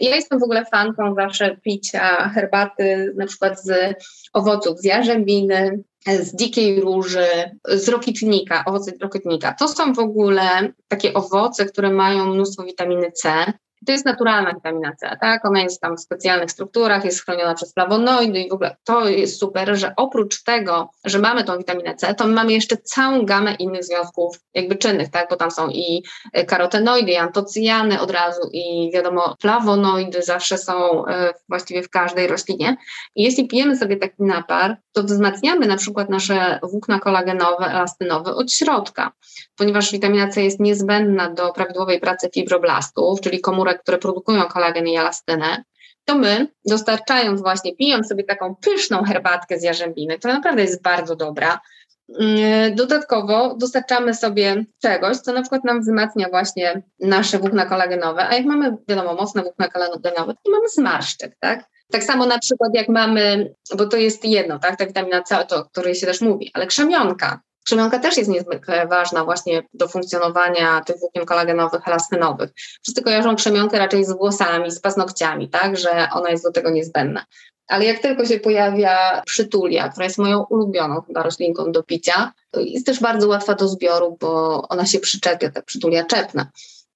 [0.00, 3.94] Ja jestem w ogóle fanką zawsze picia herbaty, na przykład z
[4.32, 7.26] owoców, z jarzębiny, z dzikiej róży,
[7.68, 9.54] z rokitnika, owoce rokitnika.
[9.58, 13.52] To są w ogóle takie owoce, które mają mnóstwo witaminy C,
[13.86, 15.44] to jest naturalna witamina C, tak?
[15.44, 19.40] Ona jest tam w specjalnych strukturach, jest chroniona przez flawonoidy i w ogóle to jest
[19.40, 23.84] super, że oprócz tego, że mamy tą witaminę C, to mamy jeszcze całą gamę innych
[23.84, 25.30] związków jakby czynnych, tak?
[25.30, 26.02] Bo tam są i
[26.46, 32.76] karotenoidy, i antocyjany od razu i wiadomo flawonoidy zawsze są e, właściwie w każdej roślinie.
[33.14, 38.52] I jeśli pijemy sobie taki napar, to wzmacniamy na przykład nasze włókna kolagenowe, elastynowe od
[38.52, 39.12] środka,
[39.56, 44.96] ponieważ witamina C jest niezbędna do prawidłowej pracy fibroblastów, czyli komórek, które produkują kolagen i
[44.96, 45.64] elastynę,
[46.04, 51.16] to my, dostarczając właśnie, pijąc sobie taką pyszną herbatkę z jarzębiny, która naprawdę jest bardzo
[51.16, 51.60] dobra,
[52.20, 58.34] mm, Dodatkowo dostarczamy sobie czegoś, co na przykład nam wzmacnia właśnie nasze włókna kolagenowe, a
[58.34, 61.64] jak mamy, wiadomo, mocne włókna kolagenowe, to mamy zmarszczek, tak?
[61.90, 65.64] Tak samo na przykład jak mamy, bo to jest jedno, tak, ta witamina C, o
[65.64, 67.40] której się też mówi, ale krzemionka.
[67.66, 72.50] Krzemionka też jest niezwykle ważna właśnie do funkcjonowania tych włókien kolagenowych, elastynowych.
[72.82, 77.24] Wszyscy kojarzą krzemionkę raczej z włosami, z paznokciami, tak, że ona jest do tego niezbędna.
[77.68, 82.86] Ale jak tylko się pojawia przytulia, która jest moją ulubioną chyba roślinką do picia, jest
[82.86, 86.50] też bardzo łatwa do zbioru, bo ona się przyczepia, ta przytulia czepna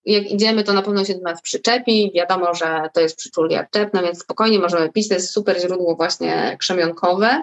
[0.04, 2.12] jak idziemy, to na pewno się do nas przyczepi.
[2.14, 5.08] Wiadomo, że to jest przyczulia czepna, więc spokojnie możemy pić.
[5.08, 7.42] To jest super źródło właśnie krzemionkowe.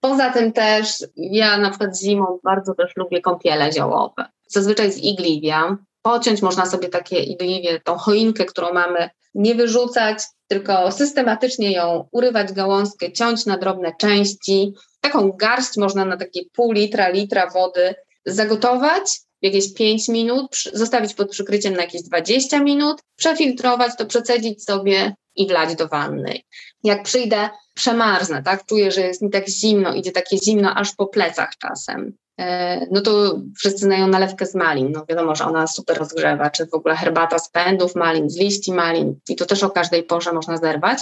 [0.00, 4.24] Poza tym też ja na przykład zimą bardzo też lubię kąpiele ziołowe.
[4.46, 5.76] Zazwyczaj z igliwia.
[6.02, 12.52] Pociąć można sobie takie igliwie, tą choinkę, którą mamy, nie wyrzucać, tylko systematycznie ją urywać
[12.52, 14.74] gałązkę, ciąć na drobne części.
[15.00, 17.94] Taką garść można na takie pół litra, litra wody
[18.26, 25.14] zagotować jakieś 5 minut, zostawić pod przykryciem na jakieś 20 minut, przefiltrować to, przecedzić sobie
[25.36, 26.38] i wlać do wanny.
[26.84, 28.66] Jak przyjdę, przemarznę, tak?
[28.66, 32.16] Czuję, że jest mi tak zimno, idzie takie zimno aż po plecach czasem.
[32.40, 34.92] E, no to wszyscy znają nalewkę z malin.
[34.92, 38.72] No wiadomo, że ona super rozgrzewa, czy w ogóle herbata z pędów malin, z liści
[38.72, 40.98] malin i to też o każdej porze można zerwać,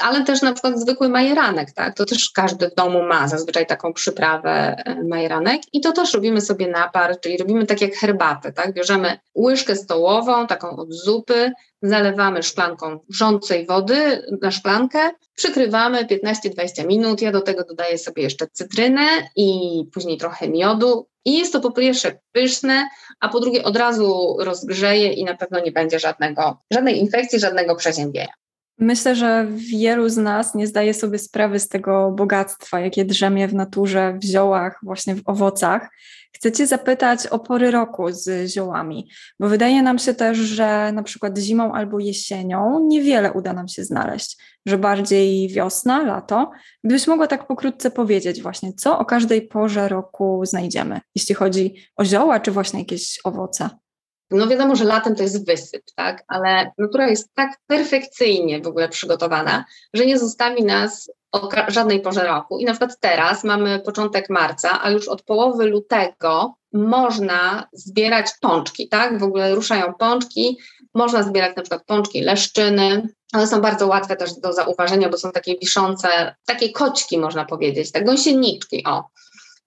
[0.00, 1.96] ale też na przykład zwykły majeranek, tak?
[1.96, 6.40] To też każdy w domu ma zazwyczaj taką przyprawę e, majeranek i to też robimy
[6.40, 8.74] sobie napar, czyli robimy tak jak herbatę, tak?
[8.74, 17.22] Bierzemy łyżkę stołową, taką od zupy, zalewamy szklanką wrzącej wody na szklankę, przykrywamy 15-20 minut.
[17.22, 21.08] Ja do tego dodaję sobie jeszcze cytrynę i później trochę miodu.
[21.24, 22.88] I jest to po pierwsze pyszne,
[23.20, 27.76] a po drugie od razu rozgrzeje i na pewno nie będzie żadnego, żadnej infekcji, żadnego
[27.76, 28.32] przeziębienia.
[28.78, 33.54] Myślę, że wielu z nas nie zdaje sobie sprawy z tego bogactwa, jakie drzemie w
[33.54, 35.90] naturze, w ziołach, właśnie w owocach.
[36.34, 39.10] Chcę Cię zapytać o pory roku z ziołami,
[39.40, 43.84] bo wydaje nam się też, że na przykład zimą albo jesienią niewiele uda nam się
[43.84, 46.50] znaleźć, że bardziej wiosna, lato.
[46.84, 52.04] Gdybyś mogła tak pokrótce powiedzieć właśnie, co o każdej porze roku znajdziemy, jeśli chodzi o
[52.04, 53.70] zioła czy właśnie jakieś owoce.
[54.30, 58.88] No wiadomo, że latem to jest wysyp, tak, ale natura jest tak perfekcyjnie w ogóle
[58.88, 62.58] przygotowana, że nie zostawi nas o żadnej porze roku.
[62.58, 68.88] I na przykład teraz mamy początek marca, a już od połowy lutego można zbierać pączki,
[68.88, 69.18] tak?
[69.18, 70.58] W ogóle ruszają pączki,
[70.94, 73.08] można zbierać na przykład pączki leszczyny.
[73.34, 77.92] One są bardzo łatwe też do zauważenia, bo są takie wiszące, takie koćki można powiedzieć,
[77.92, 79.04] tak gąsieniczki, o.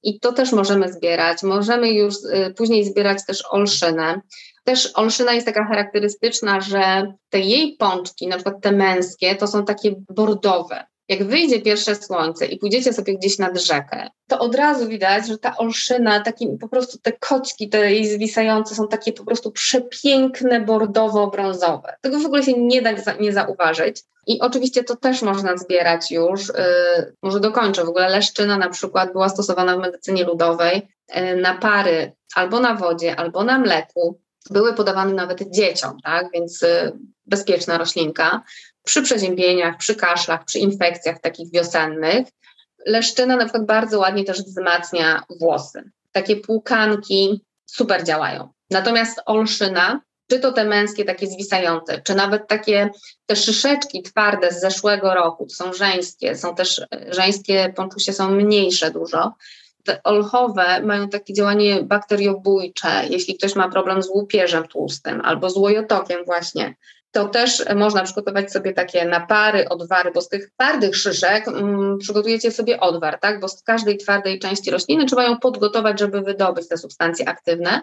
[0.03, 1.43] I to też możemy zbierać.
[1.43, 4.21] Możemy już y, później zbierać też olszynę.
[4.63, 9.65] Też olszyna jest taka charakterystyczna, że te jej pączki, na przykład te męskie, to są
[9.65, 10.85] takie bordowe.
[11.09, 15.37] Jak wyjdzie pierwsze słońce i pójdziecie sobie gdzieś nad rzekę, to od razu widać, że
[15.37, 20.61] ta olszyna, taki, po prostu te koćki, te jej zwisające są takie po prostu przepiękne,
[20.61, 21.93] bordowo-brązowe.
[22.01, 24.03] Tego w ogóle się nie da nie zauważyć.
[24.27, 26.47] I oczywiście to też można zbierać już.
[26.47, 27.85] Yy, może dokończę.
[27.85, 32.75] W ogóle leszczyna na przykład była stosowana w medycynie ludowej yy, na pary albo na
[32.75, 34.19] wodzie, albo na mleku.
[34.49, 36.27] Były podawane nawet dzieciom, tak?
[36.33, 36.91] Więc yy,
[37.25, 38.43] bezpieczna roślinka
[38.83, 42.27] przy przeziębieniach, przy kaszlach, przy infekcjach takich wiosennych.
[42.85, 45.91] Leszczyna na przykład bardzo ładnie też wzmacnia włosy.
[46.11, 48.49] Takie płukanki super działają.
[48.69, 52.89] Natomiast olszyna, czy to te męskie takie zwisające, czy nawet takie
[53.25, 59.33] te szyszeczki twarde z zeszłego roku, są żeńskie, są też żeńskie ponczusie są mniejsze dużo.
[59.83, 65.57] Te olchowe mają takie działanie bakteriobójcze, jeśli ktoś ma problem z łupieżem tłustym albo z
[65.57, 66.75] łojotokiem właśnie,
[67.11, 72.51] to też można przygotować sobie takie napary, odwary, bo z tych twardych szyszek mm, przygotujecie
[72.51, 73.39] sobie odwar, tak?
[73.39, 77.81] Bo z każdej twardej części rośliny trzeba ją podgotować, żeby wydobyć te substancje aktywne.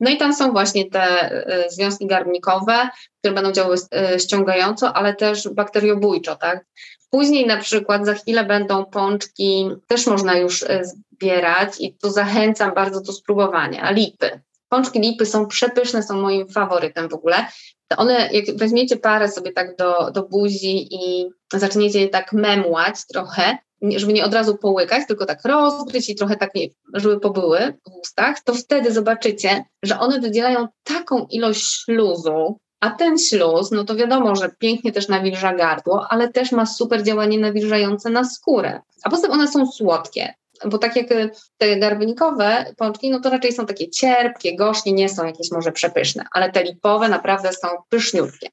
[0.00, 1.32] No i tam są właśnie te
[1.66, 3.76] y, związki garbnikowe, które będą działały
[4.14, 6.64] y, ściągająco, ale też bakteriobójczo, tak?
[7.10, 12.74] Później na przykład za chwilę będą pączki, też można już y, zbierać i tu zachęcam
[12.74, 14.40] bardzo do spróbowania, lipy.
[14.68, 17.46] Pączki lipy są przepyszne, są moim faworytem w ogóle
[17.88, 23.06] to one, jak weźmiecie parę sobie tak do, do buzi i zaczniecie je tak memłać
[23.06, 23.58] trochę,
[23.96, 26.50] żeby nie od razu połykać, tylko tak rozgryźć i trochę tak,
[26.94, 33.18] żeby pobyły w ustach, to wtedy zobaczycie, że one wydzielają taką ilość śluzu, a ten
[33.18, 38.10] śluz, no to wiadomo, że pięknie też nawilża gardło, ale też ma super działanie nawilżające
[38.10, 38.80] na skórę.
[39.02, 40.34] A poza tym one są słodkie
[40.66, 45.08] bo tak jak y, te garbnikowe pączki, no to raczej są takie cierpkie, gorzkie, nie
[45.08, 48.48] są jakieś może przepyszne, ale te lipowe naprawdę są pyszniutkie.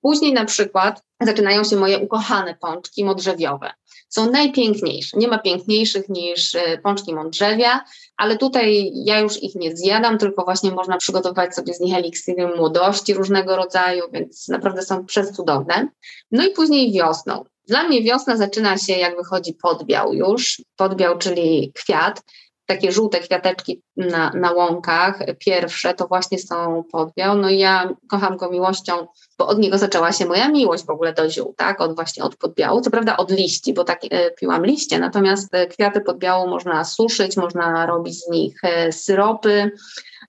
[0.00, 3.70] Później na przykład zaczynają się moje ukochane pączki modrzewiowe.
[4.08, 5.18] Są najpiękniejsze.
[5.18, 7.84] Nie ma piękniejszych niż y, pączki modrzewia,
[8.16, 12.56] ale tutaj ja już ich nie zjadam, tylko właśnie można przygotować sobie z nich eliksiry
[12.56, 15.88] młodości różnego rodzaju, więc naprawdę są przecudowne.
[16.30, 17.44] No i później wiosną.
[17.68, 20.62] Dla mnie wiosna zaczyna się, jak wychodzi podbiał już.
[20.76, 22.22] Podbiał, czyli kwiat.
[22.66, 27.38] Takie żółte kwiateczki na, na łąkach, pierwsze to właśnie są podbiał.
[27.38, 29.06] No i ja kocham go miłością,
[29.38, 31.80] bo od niego zaczęła się moja miłość w ogóle do ziół, tak?
[31.80, 32.80] Od właśnie od podbiału.
[32.80, 37.36] Co prawda od liści, bo tak e, piłam liście, natomiast e, kwiaty podbiału można suszyć,
[37.36, 39.70] można robić z nich e, syropy,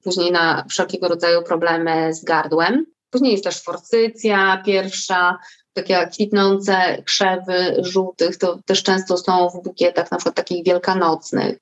[0.03, 2.85] później na wszelkiego rodzaju problemy z gardłem.
[3.09, 5.37] Później jest też forsycja pierwsza,
[5.73, 11.57] takie kwitnące krzewy żółtych, to też często są w bukietach na przykład takich wielkanocnych.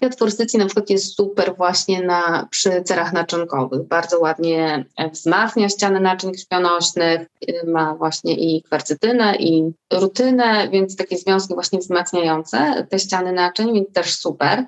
[0.00, 0.16] Kwiat
[0.54, 3.82] na przykład jest super właśnie na, przy cerach naczynkowych.
[3.88, 7.28] Bardzo ładnie wzmacnia ściany naczyń krwionośnych,
[7.66, 13.92] ma właśnie i kwarcytynę, i rutynę, więc takie związki właśnie wzmacniające te ściany naczyń, więc
[13.92, 14.64] też super.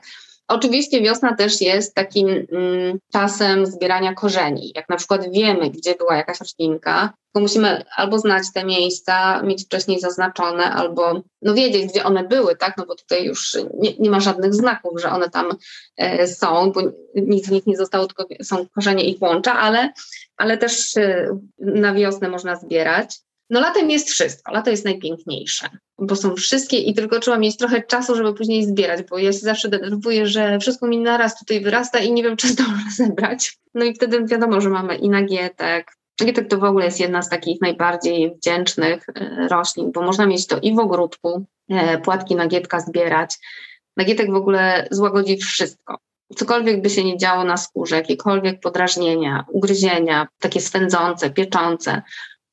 [0.49, 4.73] Oczywiście wiosna też jest takim mm, czasem zbierania korzeni.
[4.75, 9.65] Jak na przykład wiemy, gdzie była jakaś roślinka, to musimy albo znać te miejsca, mieć
[9.65, 12.75] wcześniej zaznaczone, albo no wiedzieć, gdzie one były, tak?
[12.79, 15.47] No bo tutaj już nie, nie ma żadnych znaków, że one tam
[15.97, 16.81] e, są, bo
[17.15, 19.93] nic z nich nie zostało, tylko są korzenie ich łącza, ale,
[20.37, 23.19] ale też e, na wiosnę można zbierać.
[23.51, 27.83] No latem jest wszystko, lato jest najpiękniejsze, bo są wszystkie i tylko trzeba mieć trochę
[27.83, 31.99] czasu, żeby później zbierać, bo ja się zawsze denerwuję, że wszystko mi naraz tutaj wyrasta
[31.99, 33.59] i nie wiem, czy zdążę zebrać.
[33.75, 35.93] No i wtedy wiadomo, że mamy i nagietek.
[36.21, 40.47] Nagietek to w ogóle jest jedna z takich najbardziej wdzięcznych e, roślin, bo można mieć
[40.47, 43.39] to i w ogródku, e, płatki nagietka zbierać.
[43.97, 45.99] Nagietek w ogóle złagodzi wszystko
[46.37, 52.03] cokolwiek by się nie działo na skórze, jakiekolwiek podrażnienia, ugryzienia, takie swędzące, pieczące,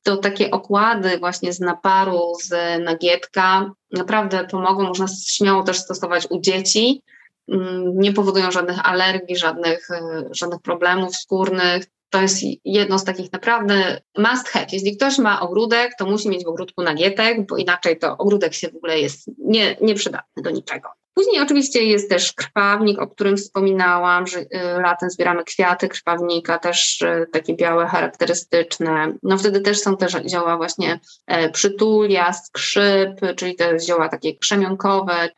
[0.06, 2.50] to takie okłady właśnie z naparu, z
[2.84, 4.82] nagietka naprawdę pomogą.
[4.82, 7.02] Można śmiało też stosować u dzieci.
[7.48, 11.84] Mm, nie powodują żadnych alergii, żadnych, e, żadnych problemów skórnych.
[12.10, 14.66] To jest jedno z takich naprawdę must have.
[14.72, 18.68] Jeśli ktoś ma ogródek, to musi mieć w ogródku nagietek, bo inaczej to ogródek się
[18.68, 20.88] w ogóle jest nie, nieprzydatny do niczego.
[21.18, 24.46] Później oczywiście jest też krwawnik, o którym wspominałam, że y,
[24.82, 29.12] latem zbieramy kwiaty krwawnika, też y, takie białe, charakterystyczne.
[29.22, 35.28] No wtedy też są też zioła właśnie e, przytulia, skrzyp, czyli te zioła takie krzemionkowe.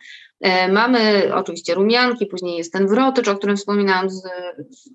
[0.40, 4.10] E, mamy oczywiście rumianki, później jest ten wrotycz, o którym wspominałam.
[4.10, 4.22] Z,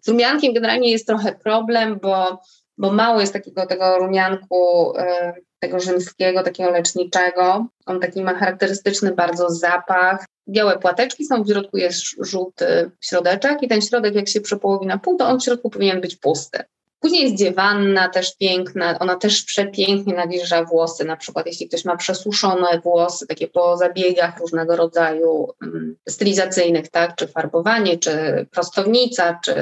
[0.01, 2.41] z rumiankiem generalnie jest trochę problem, bo,
[2.77, 7.65] bo mało jest takiego tego rumianku e, tego rzymskiego, takiego leczniczego.
[7.85, 10.25] On taki ma charakterystyczny bardzo zapach.
[10.49, 14.97] Białe płateczki są, w środku jest żółty środeczek i ten środek jak się przepołowi na
[14.97, 16.59] pół, to on w środku powinien być pusty.
[16.99, 21.97] Później jest dziewanna, też piękna, ona też przepięknie nawilża włosy, na przykład jeśli ktoś ma
[21.97, 29.55] przesuszone włosy, takie po zabiegach różnego rodzaju um, stylizacyjnych, tak, czy farbowanie, czy prostownica, czy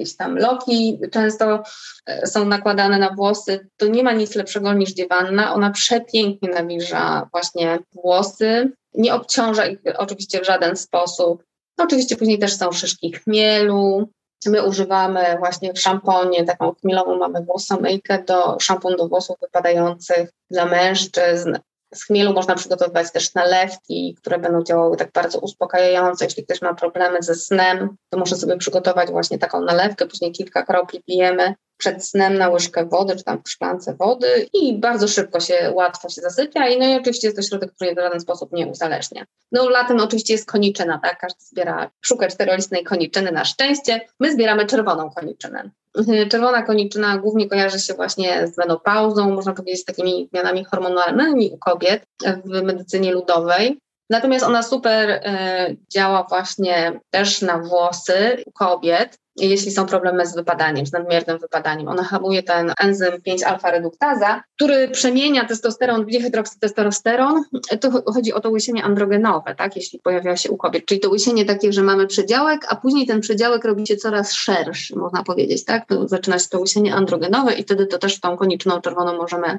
[0.00, 1.62] jakieś tam loki często
[2.06, 5.54] e, są nakładane na włosy, to nie ma nic lepszego niż dziewanna.
[5.54, 11.44] Ona przepięknie nawilża właśnie włosy, nie obciąża ich oczywiście w żaden sposób.
[11.78, 14.08] Oczywiście później też są szyszki chmielu.
[14.46, 20.66] My używamy właśnie w szamponie, taką chmielową mamy włosomyjkę do szampon do włosów wypadających dla
[20.66, 21.56] mężczyzn.
[21.94, 26.24] Z chmielu można przygotowywać też nalewki, które będą działały tak bardzo uspokajająco.
[26.24, 30.62] Jeśli ktoś ma problemy ze snem, to może sobie przygotować właśnie taką nalewkę, później kilka
[30.62, 35.40] kropli pijemy przed snem na łyżkę wody, czy tam w szklance wody i bardzo szybko
[35.40, 38.52] się, łatwo się zasypia i no i oczywiście jest to środek, który w żaden sposób
[38.52, 39.24] nie uzależnia.
[39.52, 41.18] No latem oczywiście jest koniczyna, tak?
[41.18, 44.00] Każdy zbiera, szuka czterolistnej koniczyny na szczęście.
[44.20, 45.70] My zbieramy czerwoną koniczynę.
[46.30, 51.58] Czerwona koniczyna głównie kojarzy się właśnie z menopauzą, można powiedzieć z takimi zmianami hormonalnymi u
[51.58, 52.04] kobiet
[52.44, 53.78] w medycynie ludowej.
[54.10, 60.86] Natomiast ona super y, działa właśnie też na włosy kobiet, jeśli są problemy z wypadaniem,
[60.86, 61.88] z nadmiernym wypadaniem.
[61.88, 67.42] Ona hamuje ten enzym 5-alfa-reduktaza, który przemienia testosteron w dihydroksytestosteron.
[67.80, 70.86] To chodzi o to łysienie androgenowe, tak, jeśli pojawia się u kobiet.
[70.86, 74.96] Czyli to łysienie takie, że mamy przedziałek, a później ten przedziałek robi się coraz szerszy,
[74.96, 75.84] można powiedzieć, tak.
[76.04, 79.58] Zaczyna się to łysienie androgenowe i wtedy to też tą koniczną czerwoną możemy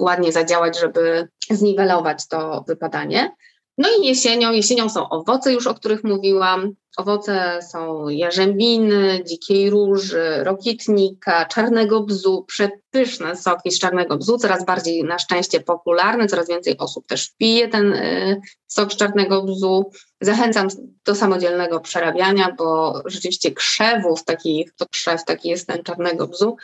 [0.00, 3.30] ładnie zadziałać, żeby zniwelować to wypadanie.
[3.78, 6.72] No i jesienią, jesienią są owoce już, o których mówiłam.
[6.96, 15.04] Owoce są jarzębiny, dzikiej róży, rokitnika, czarnego bzu, przepyszne soki z czarnego bzu, coraz bardziej
[15.04, 19.90] na szczęście popularne, coraz więcej osób też pije ten y, sok z czarnego bzu.
[20.20, 20.68] Zachęcam
[21.04, 26.56] do samodzielnego przerabiania, bo rzeczywiście krzewów takich, to krzew taki jest ten czarnego bzu,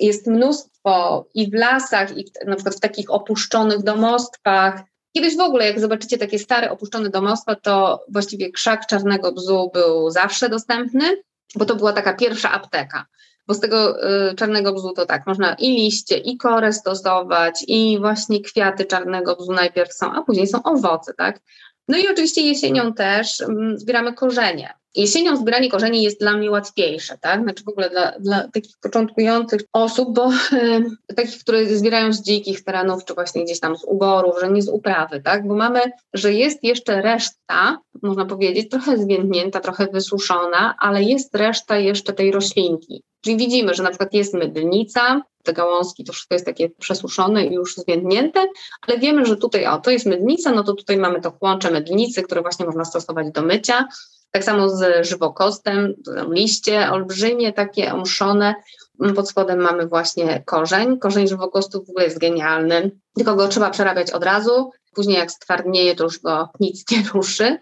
[0.00, 4.82] jest mnóstwo i w lasach, i w, na przykład w takich opuszczonych domostwach,
[5.12, 10.10] Kiedyś w ogóle, jak zobaczycie takie stare, opuszczone domostwa, to właściwie krzak czarnego bzu był
[10.10, 11.22] zawsze dostępny,
[11.56, 13.06] bo to była taka pierwsza apteka.
[13.46, 17.98] Bo z tego y, czarnego bzu to tak, można i liście, i korę stosować, i
[17.98, 21.40] właśnie kwiaty czarnego bzu najpierw są, a później są owoce, tak?
[21.88, 24.74] No i oczywiście jesienią też mm, zbieramy korzenie.
[24.94, 27.42] Jesienią zbieranie korzeni jest dla mnie łatwiejsze, tak?
[27.42, 30.80] Znaczy w ogóle dla, dla takich początkujących osób, bo e,
[31.16, 34.68] takich, które zbierają z dzikich terenów, czy właśnie gdzieś tam z uborów, że nie z
[34.68, 35.48] uprawy, tak?
[35.48, 35.80] Bo mamy,
[36.14, 42.32] że jest jeszcze reszta, można powiedzieć, trochę zwiędnięta, trochę wysuszona, ale jest reszta jeszcze tej
[42.32, 43.02] roślinki.
[43.20, 47.54] Czyli widzimy, że na przykład jest mydlnica, te gałązki, to wszystko jest takie przesuszone i
[47.54, 48.46] już zwiędnięte,
[48.88, 52.22] ale wiemy, że tutaj, o, to jest mydlnica, no to tutaj mamy to chłącze mydlnicy,
[52.22, 53.88] które właśnie można stosować do mycia.
[54.30, 55.94] Tak samo z żywokostem,
[56.30, 58.54] liście olbrzymie, takie omszone.
[59.16, 60.98] Pod spodem mamy właśnie korzeń.
[60.98, 64.70] Korzeń żywokostu w ogóle jest genialny, tylko go trzeba przerabiać od razu.
[64.94, 67.58] Później jak stwardnieje, to już go nic nie ruszy.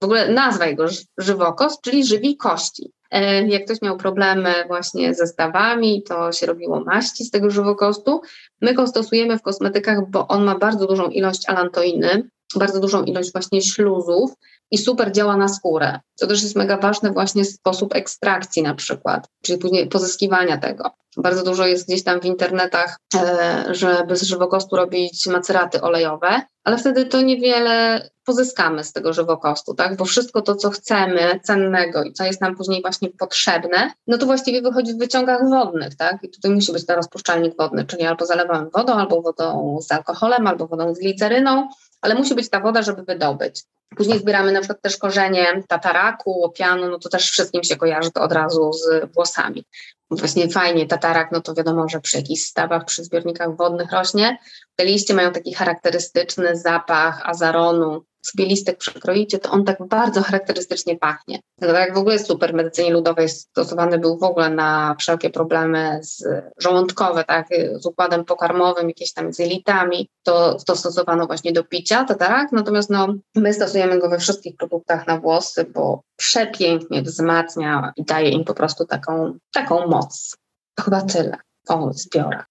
[0.00, 0.86] W ogóle nazwa jego
[1.18, 2.92] żywokost, czyli żywi kości.
[3.10, 8.20] E, jak ktoś miał problemy właśnie ze stawami, to się robiło maści z tego żywokostu.
[8.60, 13.32] My go stosujemy w kosmetykach, bo on ma bardzo dużą ilość alantoiny, bardzo dużą ilość
[13.32, 14.30] właśnie śluzów
[14.70, 16.00] i super działa na skórę.
[16.20, 20.90] To też jest mega ważny właśnie sposób ekstrakcji na przykład, czyli później pozyskiwania tego.
[21.16, 26.78] Bardzo dużo jest gdzieś tam w internetach, e, żeby z żywokostu robić maceraty olejowe, ale
[26.78, 29.96] wtedy to niewiele pozyskamy z tego żywokostu, tak?
[29.96, 34.26] Bo wszystko to, co chcemy cennego i co jest nam później właśnie potrzebne, no to
[34.26, 36.16] właściwie wychodzi w wyciągach wodnych, tak?
[36.22, 40.46] I tutaj musi być ten rozpuszczalnik wodny, czyli albo zalewamy wodą, albo wodą z alkoholem,
[40.46, 41.68] albo wodą z gliceryną,
[42.00, 43.62] ale musi być ta woda, żeby wydobyć.
[43.96, 48.22] Później zbieramy na przykład też korzenie tataraku, łopianu, no to też wszystkim się kojarzy to
[48.22, 49.64] od razu z włosami.
[50.10, 54.38] Właśnie fajnie, tatarak, no to wiadomo, że przy jakichś stawach, przy zbiornikach wodnych rośnie.
[54.76, 60.98] Te liście mają taki charakterystyczny zapach azaronu, sobie listek przekroicie, to on tak bardzo charakterystycznie
[60.98, 61.40] pachnie.
[61.60, 66.24] Tak w ogóle super w medycynie ludowej stosowany był w ogóle na wszelkie problemy z
[66.58, 72.04] żołądkowe, tak, z układem pokarmowym, jakieś tam z jelitami, to, to stosowano właśnie do picia,
[72.04, 78.04] tatarak, natomiast no, my stosujemy go we wszystkich produktach na włosy, bo przepięknie wzmacnia i
[78.04, 80.36] daje im po prostu taką, taką moc.
[80.74, 81.36] To chyba tyle
[81.68, 82.46] o zbiorach.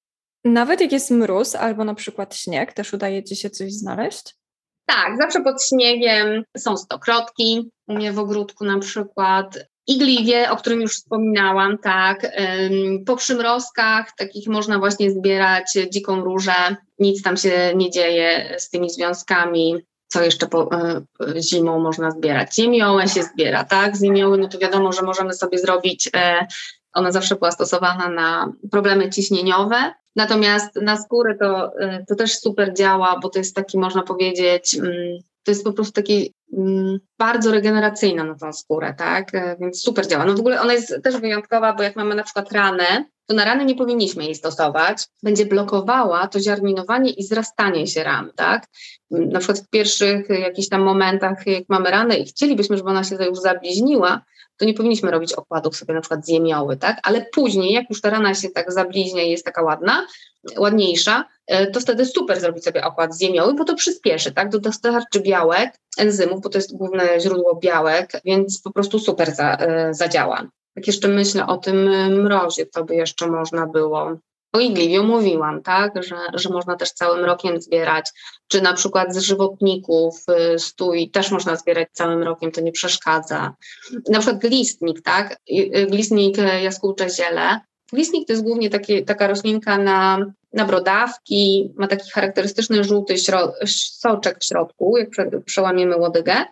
[0.46, 4.36] Nawet jak jest mróz albo na przykład śnieg, też udaje Ci się coś znaleźć?
[4.86, 10.82] Tak, zawsze pod śniegiem są stokrotki, u mnie w ogródku na przykład, igliwie, o którym
[10.82, 12.32] już wspominałam, tak.
[13.06, 18.90] Po przymrozkach takich można właśnie zbierać dziką różę, nic tam się nie dzieje z tymi
[18.90, 19.76] związkami.
[20.08, 21.02] Co jeszcze po, e,
[21.42, 22.56] zimą można zbierać?
[22.56, 23.96] Ziemiołę się zbiera, tak?
[23.96, 26.48] Ziemioły, no to wiadomo, że możemy sobie zrobić e,
[26.94, 29.94] ona zawsze była stosowana na problemy ciśnieniowe.
[30.16, 34.76] Natomiast na skórę to, y, to też super działa, bo to jest taki, można powiedzieć,
[34.76, 39.36] mm, to jest po prostu taki mm, bardzo regeneracyjna na tą skórę, tak?
[39.36, 40.26] E, więc super działa.
[40.26, 43.46] No w ogóle ona jest też wyjątkowa, bo jak mamy na przykład ranę, to na
[43.46, 45.08] rany nie powinniśmy jej stosować.
[45.24, 48.68] Będzie blokowała to ziarninowanie i zrastanie się ran, tak?
[49.12, 53.16] Na przykład w pierwszych jakichś tam momentach, jak mamy ranę i chcielibyśmy, żeby ona się
[53.16, 54.22] już zabliźniła,
[54.58, 57.00] to nie powinniśmy robić okładów sobie na przykład z jemioły, tak?
[57.04, 60.08] Ale później, jak już ta rana się tak zabliźnia i jest taka ładna,
[60.58, 64.50] ładniejsza, e, to wtedy super zrobić sobie okład z jemioły, bo to przyspieszy, tak?
[64.50, 69.94] Dostarczy białek, enzymów, bo to jest główne źródło białek, więc po prostu super za, e,
[69.94, 70.48] zadziała.
[70.76, 71.90] Jak jeszcze myślę o tym
[72.24, 74.18] mrozie, to by jeszcze można było
[74.54, 78.10] o igliwiu mówiłam, tak, że, że można też całym rokiem zbierać,
[78.48, 80.24] czy na przykład z żywotników
[80.56, 83.56] y, stój też można zbierać całym rokiem, to nie przeszkadza.
[84.10, 87.60] Na przykład glistnik, tak, y, glistnik y, jaskółcze ziele.
[87.94, 93.52] Glistnik to jest głównie taki, taka roślinka na, na brodawki, ma taki charakterystyczny żółty środ,
[93.66, 96.46] soczek w środku, jak prze, przełamiemy łodygę.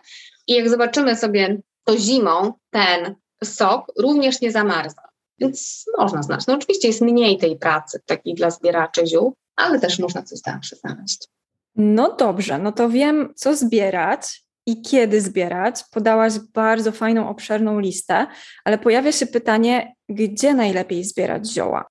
[0.46, 3.14] I jak zobaczymy sobie to zimą, ten
[3.44, 5.02] sok również nie zamarza.
[5.38, 6.46] Więc można znać.
[6.46, 10.60] No oczywiście jest mniej tej pracy takiej dla zbieraczy ziół, ale też można coś tam
[10.62, 11.28] znaleźć.
[11.76, 15.84] No dobrze, no to wiem, co zbierać i kiedy zbierać.
[15.90, 18.26] Podałaś bardzo fajną, obszerną listę,
[18.64, 21.86] ale pojawia się pytanie, gdzie najlepiej zbierać zioła?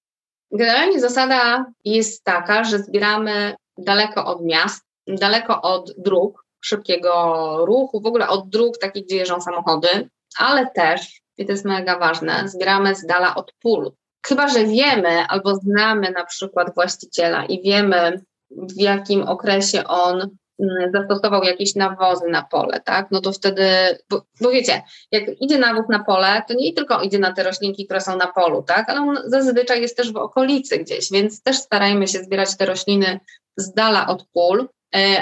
[0.51, 8.05] Generalnie zasada jest taka, że zbieramy daleko od miast, daleko od dróg, szybkiego ruchu, w
[8.05, 12.95] ogóle od dróg takich, gdzie jeżdżą samochody, ale też i to jest mega ważne, zbieramy
[12.95, 13.91] z dala od pól.
[14.25, 18.21] Chyba, że wiemy albo znamy na przykład właściciela i wiemy,
[18.51, 20.29] w jakim okresie on
[20.59, 23.07] mm, zastosował jakieś nawozy na pole, tak?
[23.11, 23.65] No to wtedy,
[24.09, 24.81] bo, bo, wiecie,
[25.11, 28.27] jak idzie nawóz na pole, to nie tylko idzie na te roślinki, które są na
[28.27, 28.89] polu, tak?
[28.89, 33.19] Ale on zazwyczaj jest też w okolicy gdzieś, więc też starajmy się zbierać te rośliny
[33.57, 34.67] z dala od pól,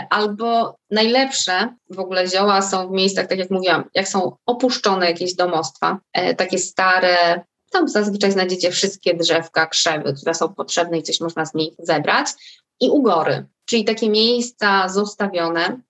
[0.09, 5.35] albo najlepsze w ogóle zioła są w miejscach, tak jak mówiłam, jak są opuszczone jakieś
[5.35, 7.41] domostwa, e, takie stare,
[7.71, 12.27] tam zazwyczaj znajdziecie wszystkie drzewka, krzewy, które są potrzebne i coś można z nich zebrać,
[12.79, 15.81] i ugory, czyli takie miejsca zostawione,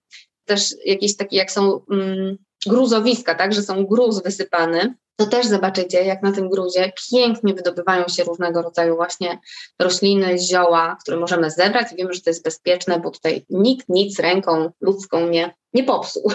[0.45, 6.03] też jakieś takie, jak są mm, gruzowiska, tak, że są gruz wysypany, to też zobaczycie,
[6.03, 9.39] jak na tym gruzie pięknie wydobywają się różnego rodzaju właśnie
[9.79, 14.19] rośliny, zioła, które możemy zebrać i wiemy, że to jest bezpieczne, bo tutaj nikt nic
[14.19, 16.31] ręką ludzką nie, nie popsuł.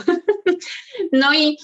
[1.12, 1.58] no i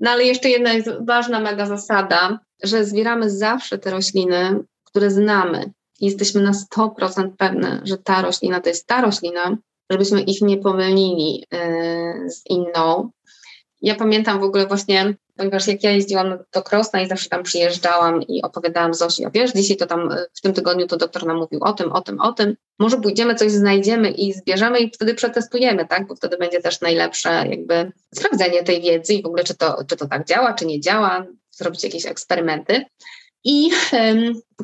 [0.00, 5.72] no ale jeszcze jedna jest ważna mega zasada, że zbieramy zawsze te rośliny, które znamy.
[6.00, 9.56] Jesteśmy na 100% pewne, że ta roślina to jest ta roślina,
[9.90, 13.10] żebyśmy ich nie pomylili yy, z inną.
[13.84, 18.22] Ja pamiętam w ogóle właśnie, ponieważ jak ja jeździłam do Krosna i zawsze tam przyjeżdżałam
[18.22, 21.60] i opowiadałam Zosi, a wiesz, dzisiaj to tam w tym tygodniu to doktor nam mówił
[21.62, 22.56] o tym, o tym, o tym.
[22.78, 26.06] Może pójdziemy, coś znajdziemy i zbierzemy i wtedy przetestujemy, tak?
[26.06, 29.96] Bo wtedy będzie też najlepsze jakby sprawdzenie tej wiedzy i w ogóle czy to, czy
[29.96, 32.84] to tak działa, czy nie działa, zrobić jakieś eksperymenty.
[33.44, 33.70] I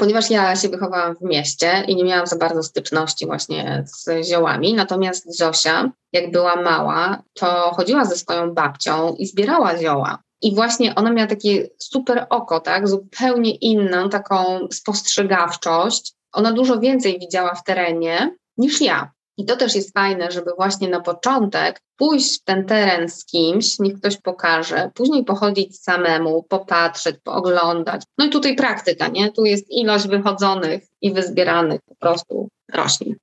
[0.01, 4.75] ponieważ ja się wychowałam w mieście i nie miałam za bardzo styczności właśnie z ziołami,
[4.75, 10.19] natomiast Zosia, jak była mała, to chodziła ze swoją babcią i zbierała zioła.
[10.43, 16.15] I właśnie ona miała takie super oko, tak, zupełnie inną taką spostrzegawczość.
[16.33, 19.11] Ona dużo więcej widziała w terenie niż ja.
[19.41, 23.79] I to też jest fajne, żeby właśnie na początek pójść w ten teren z kimś,
[23.79, 28.03] niech ktoś pokaże, później pochodzić samemu, popatrzeć, pooglądać.
[28.19, 29.33] No i tutaj praktyka, nie?
[29.33, 33.17] Tu jest ilość wychodzonych i wyzbieranych po prostu roślin.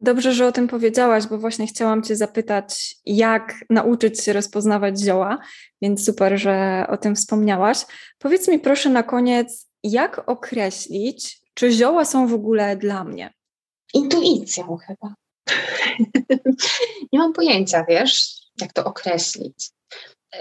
[0.00, 5.38] Dobrze, że o tym powiedziałaś, bo właśnie chciałam Cię zapytać, jak nauczyć się rozpoznawać zioła,
[5.82, 7.78] więc super, że o tym wspomniałaś.
[8.18, 13.32] Powiedz mi proszę na koniec, jak określić, czy zioła są w ogóle dla mnie?
[13.94, 15.21] Intuicją chyba.
[17.12, 19.70] Nie mam pojęcia, wiesz, jak to określić.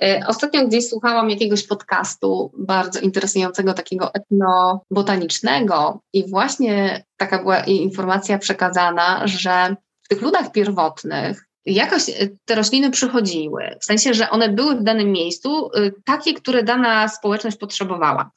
[0.01, 8.37] E, ostatnio gdzieś słuchałam jakiegoś podcastu bardzo interesującego, takiego etnobotanicznego, i właśnie taka była informacja
[8.37, 12.13] przekazana, że w tych ludach pierwotnych jakoś e,
[12.45, 17.07] te rośliny przychodziły, w sensie, że one były w danym miejscu e, takie, które dana
[17.07, 18.31] społeczność potrzebowała.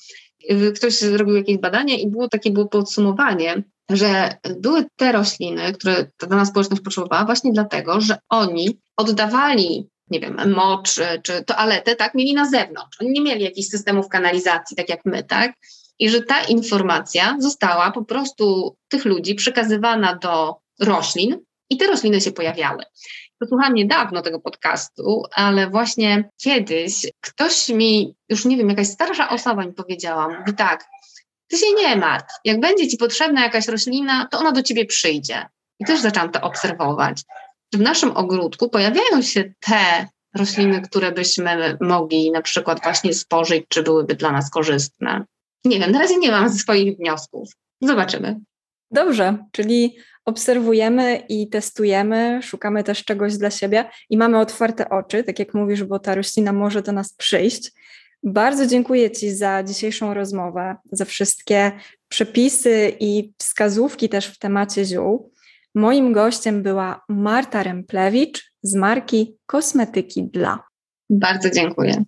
[0.74, 6.26] Ktoś zrobił jakieś badanie i było takie było podsumowanie, że były te rośliny, które ta
[6.26, 12.34] dana społeczność potrzebowała właśnie dlatego, że oni oddawali nie wiem, mocz czy toaletę, tak, mieli
[12.34, 13.00] na zewnątrz.
[13.00, 15.52] Oni nie mieli jakichś systemów kanalizacji, tak jak my, tak?
[15.98, 21.38] I że ta informacja została po prostu tych ludzi przekazywana do roślin
[21.70, 22.82] i te rośliny się pojawiały.
[23.44, 29.64] Posłuchałam niedawno tego podcastu, ale właśnie kiedyś ktoś mi, już nie wiem, jakaś starsza osoba
[29.64, 30.84] mi powiedziała, mówi tak,
[31.48, 32.34] ty się nie martw.
[32.44, 35.46] Jak będzie ci potrzebna jakaś roślina, to ona do ciebie przyjdzie.
[35.80, 37.22] I też zaczęłam to obserwować.
[37.74, 43.82] W naszym ogródku pojawiają się te rośliny, które byśmy mogli na przykład właśnie spożyć, czy
[43.82, 45.24] byłyby dla nas korzystne.
[45.64, 47.48] Nie wiem, na razie nie mam swoich wniosków.
[47.80, 48.40] Zobaczymy.
[48.90, 55.38] Dobrze, czyli obserwujemy i testujemy, szukamy też czegoś dla siebie i mamy otwarte oczy, tak
[55.38, 57.72] jak mówisz, bo ta roślina może do nas przyjść.
[58.22, 61.72] Bardzo dziękuję Ci za dzisiejszą rozmowę, za wszystkie
[62.08, 65.32] przepisy i wskazówki też w temacie ziół.
[65.74, 70.64] Moim gościem była Marta Remplewicz z marki Kosmetyki dla.
[71.10, 72.04] Bardzo dziękuję.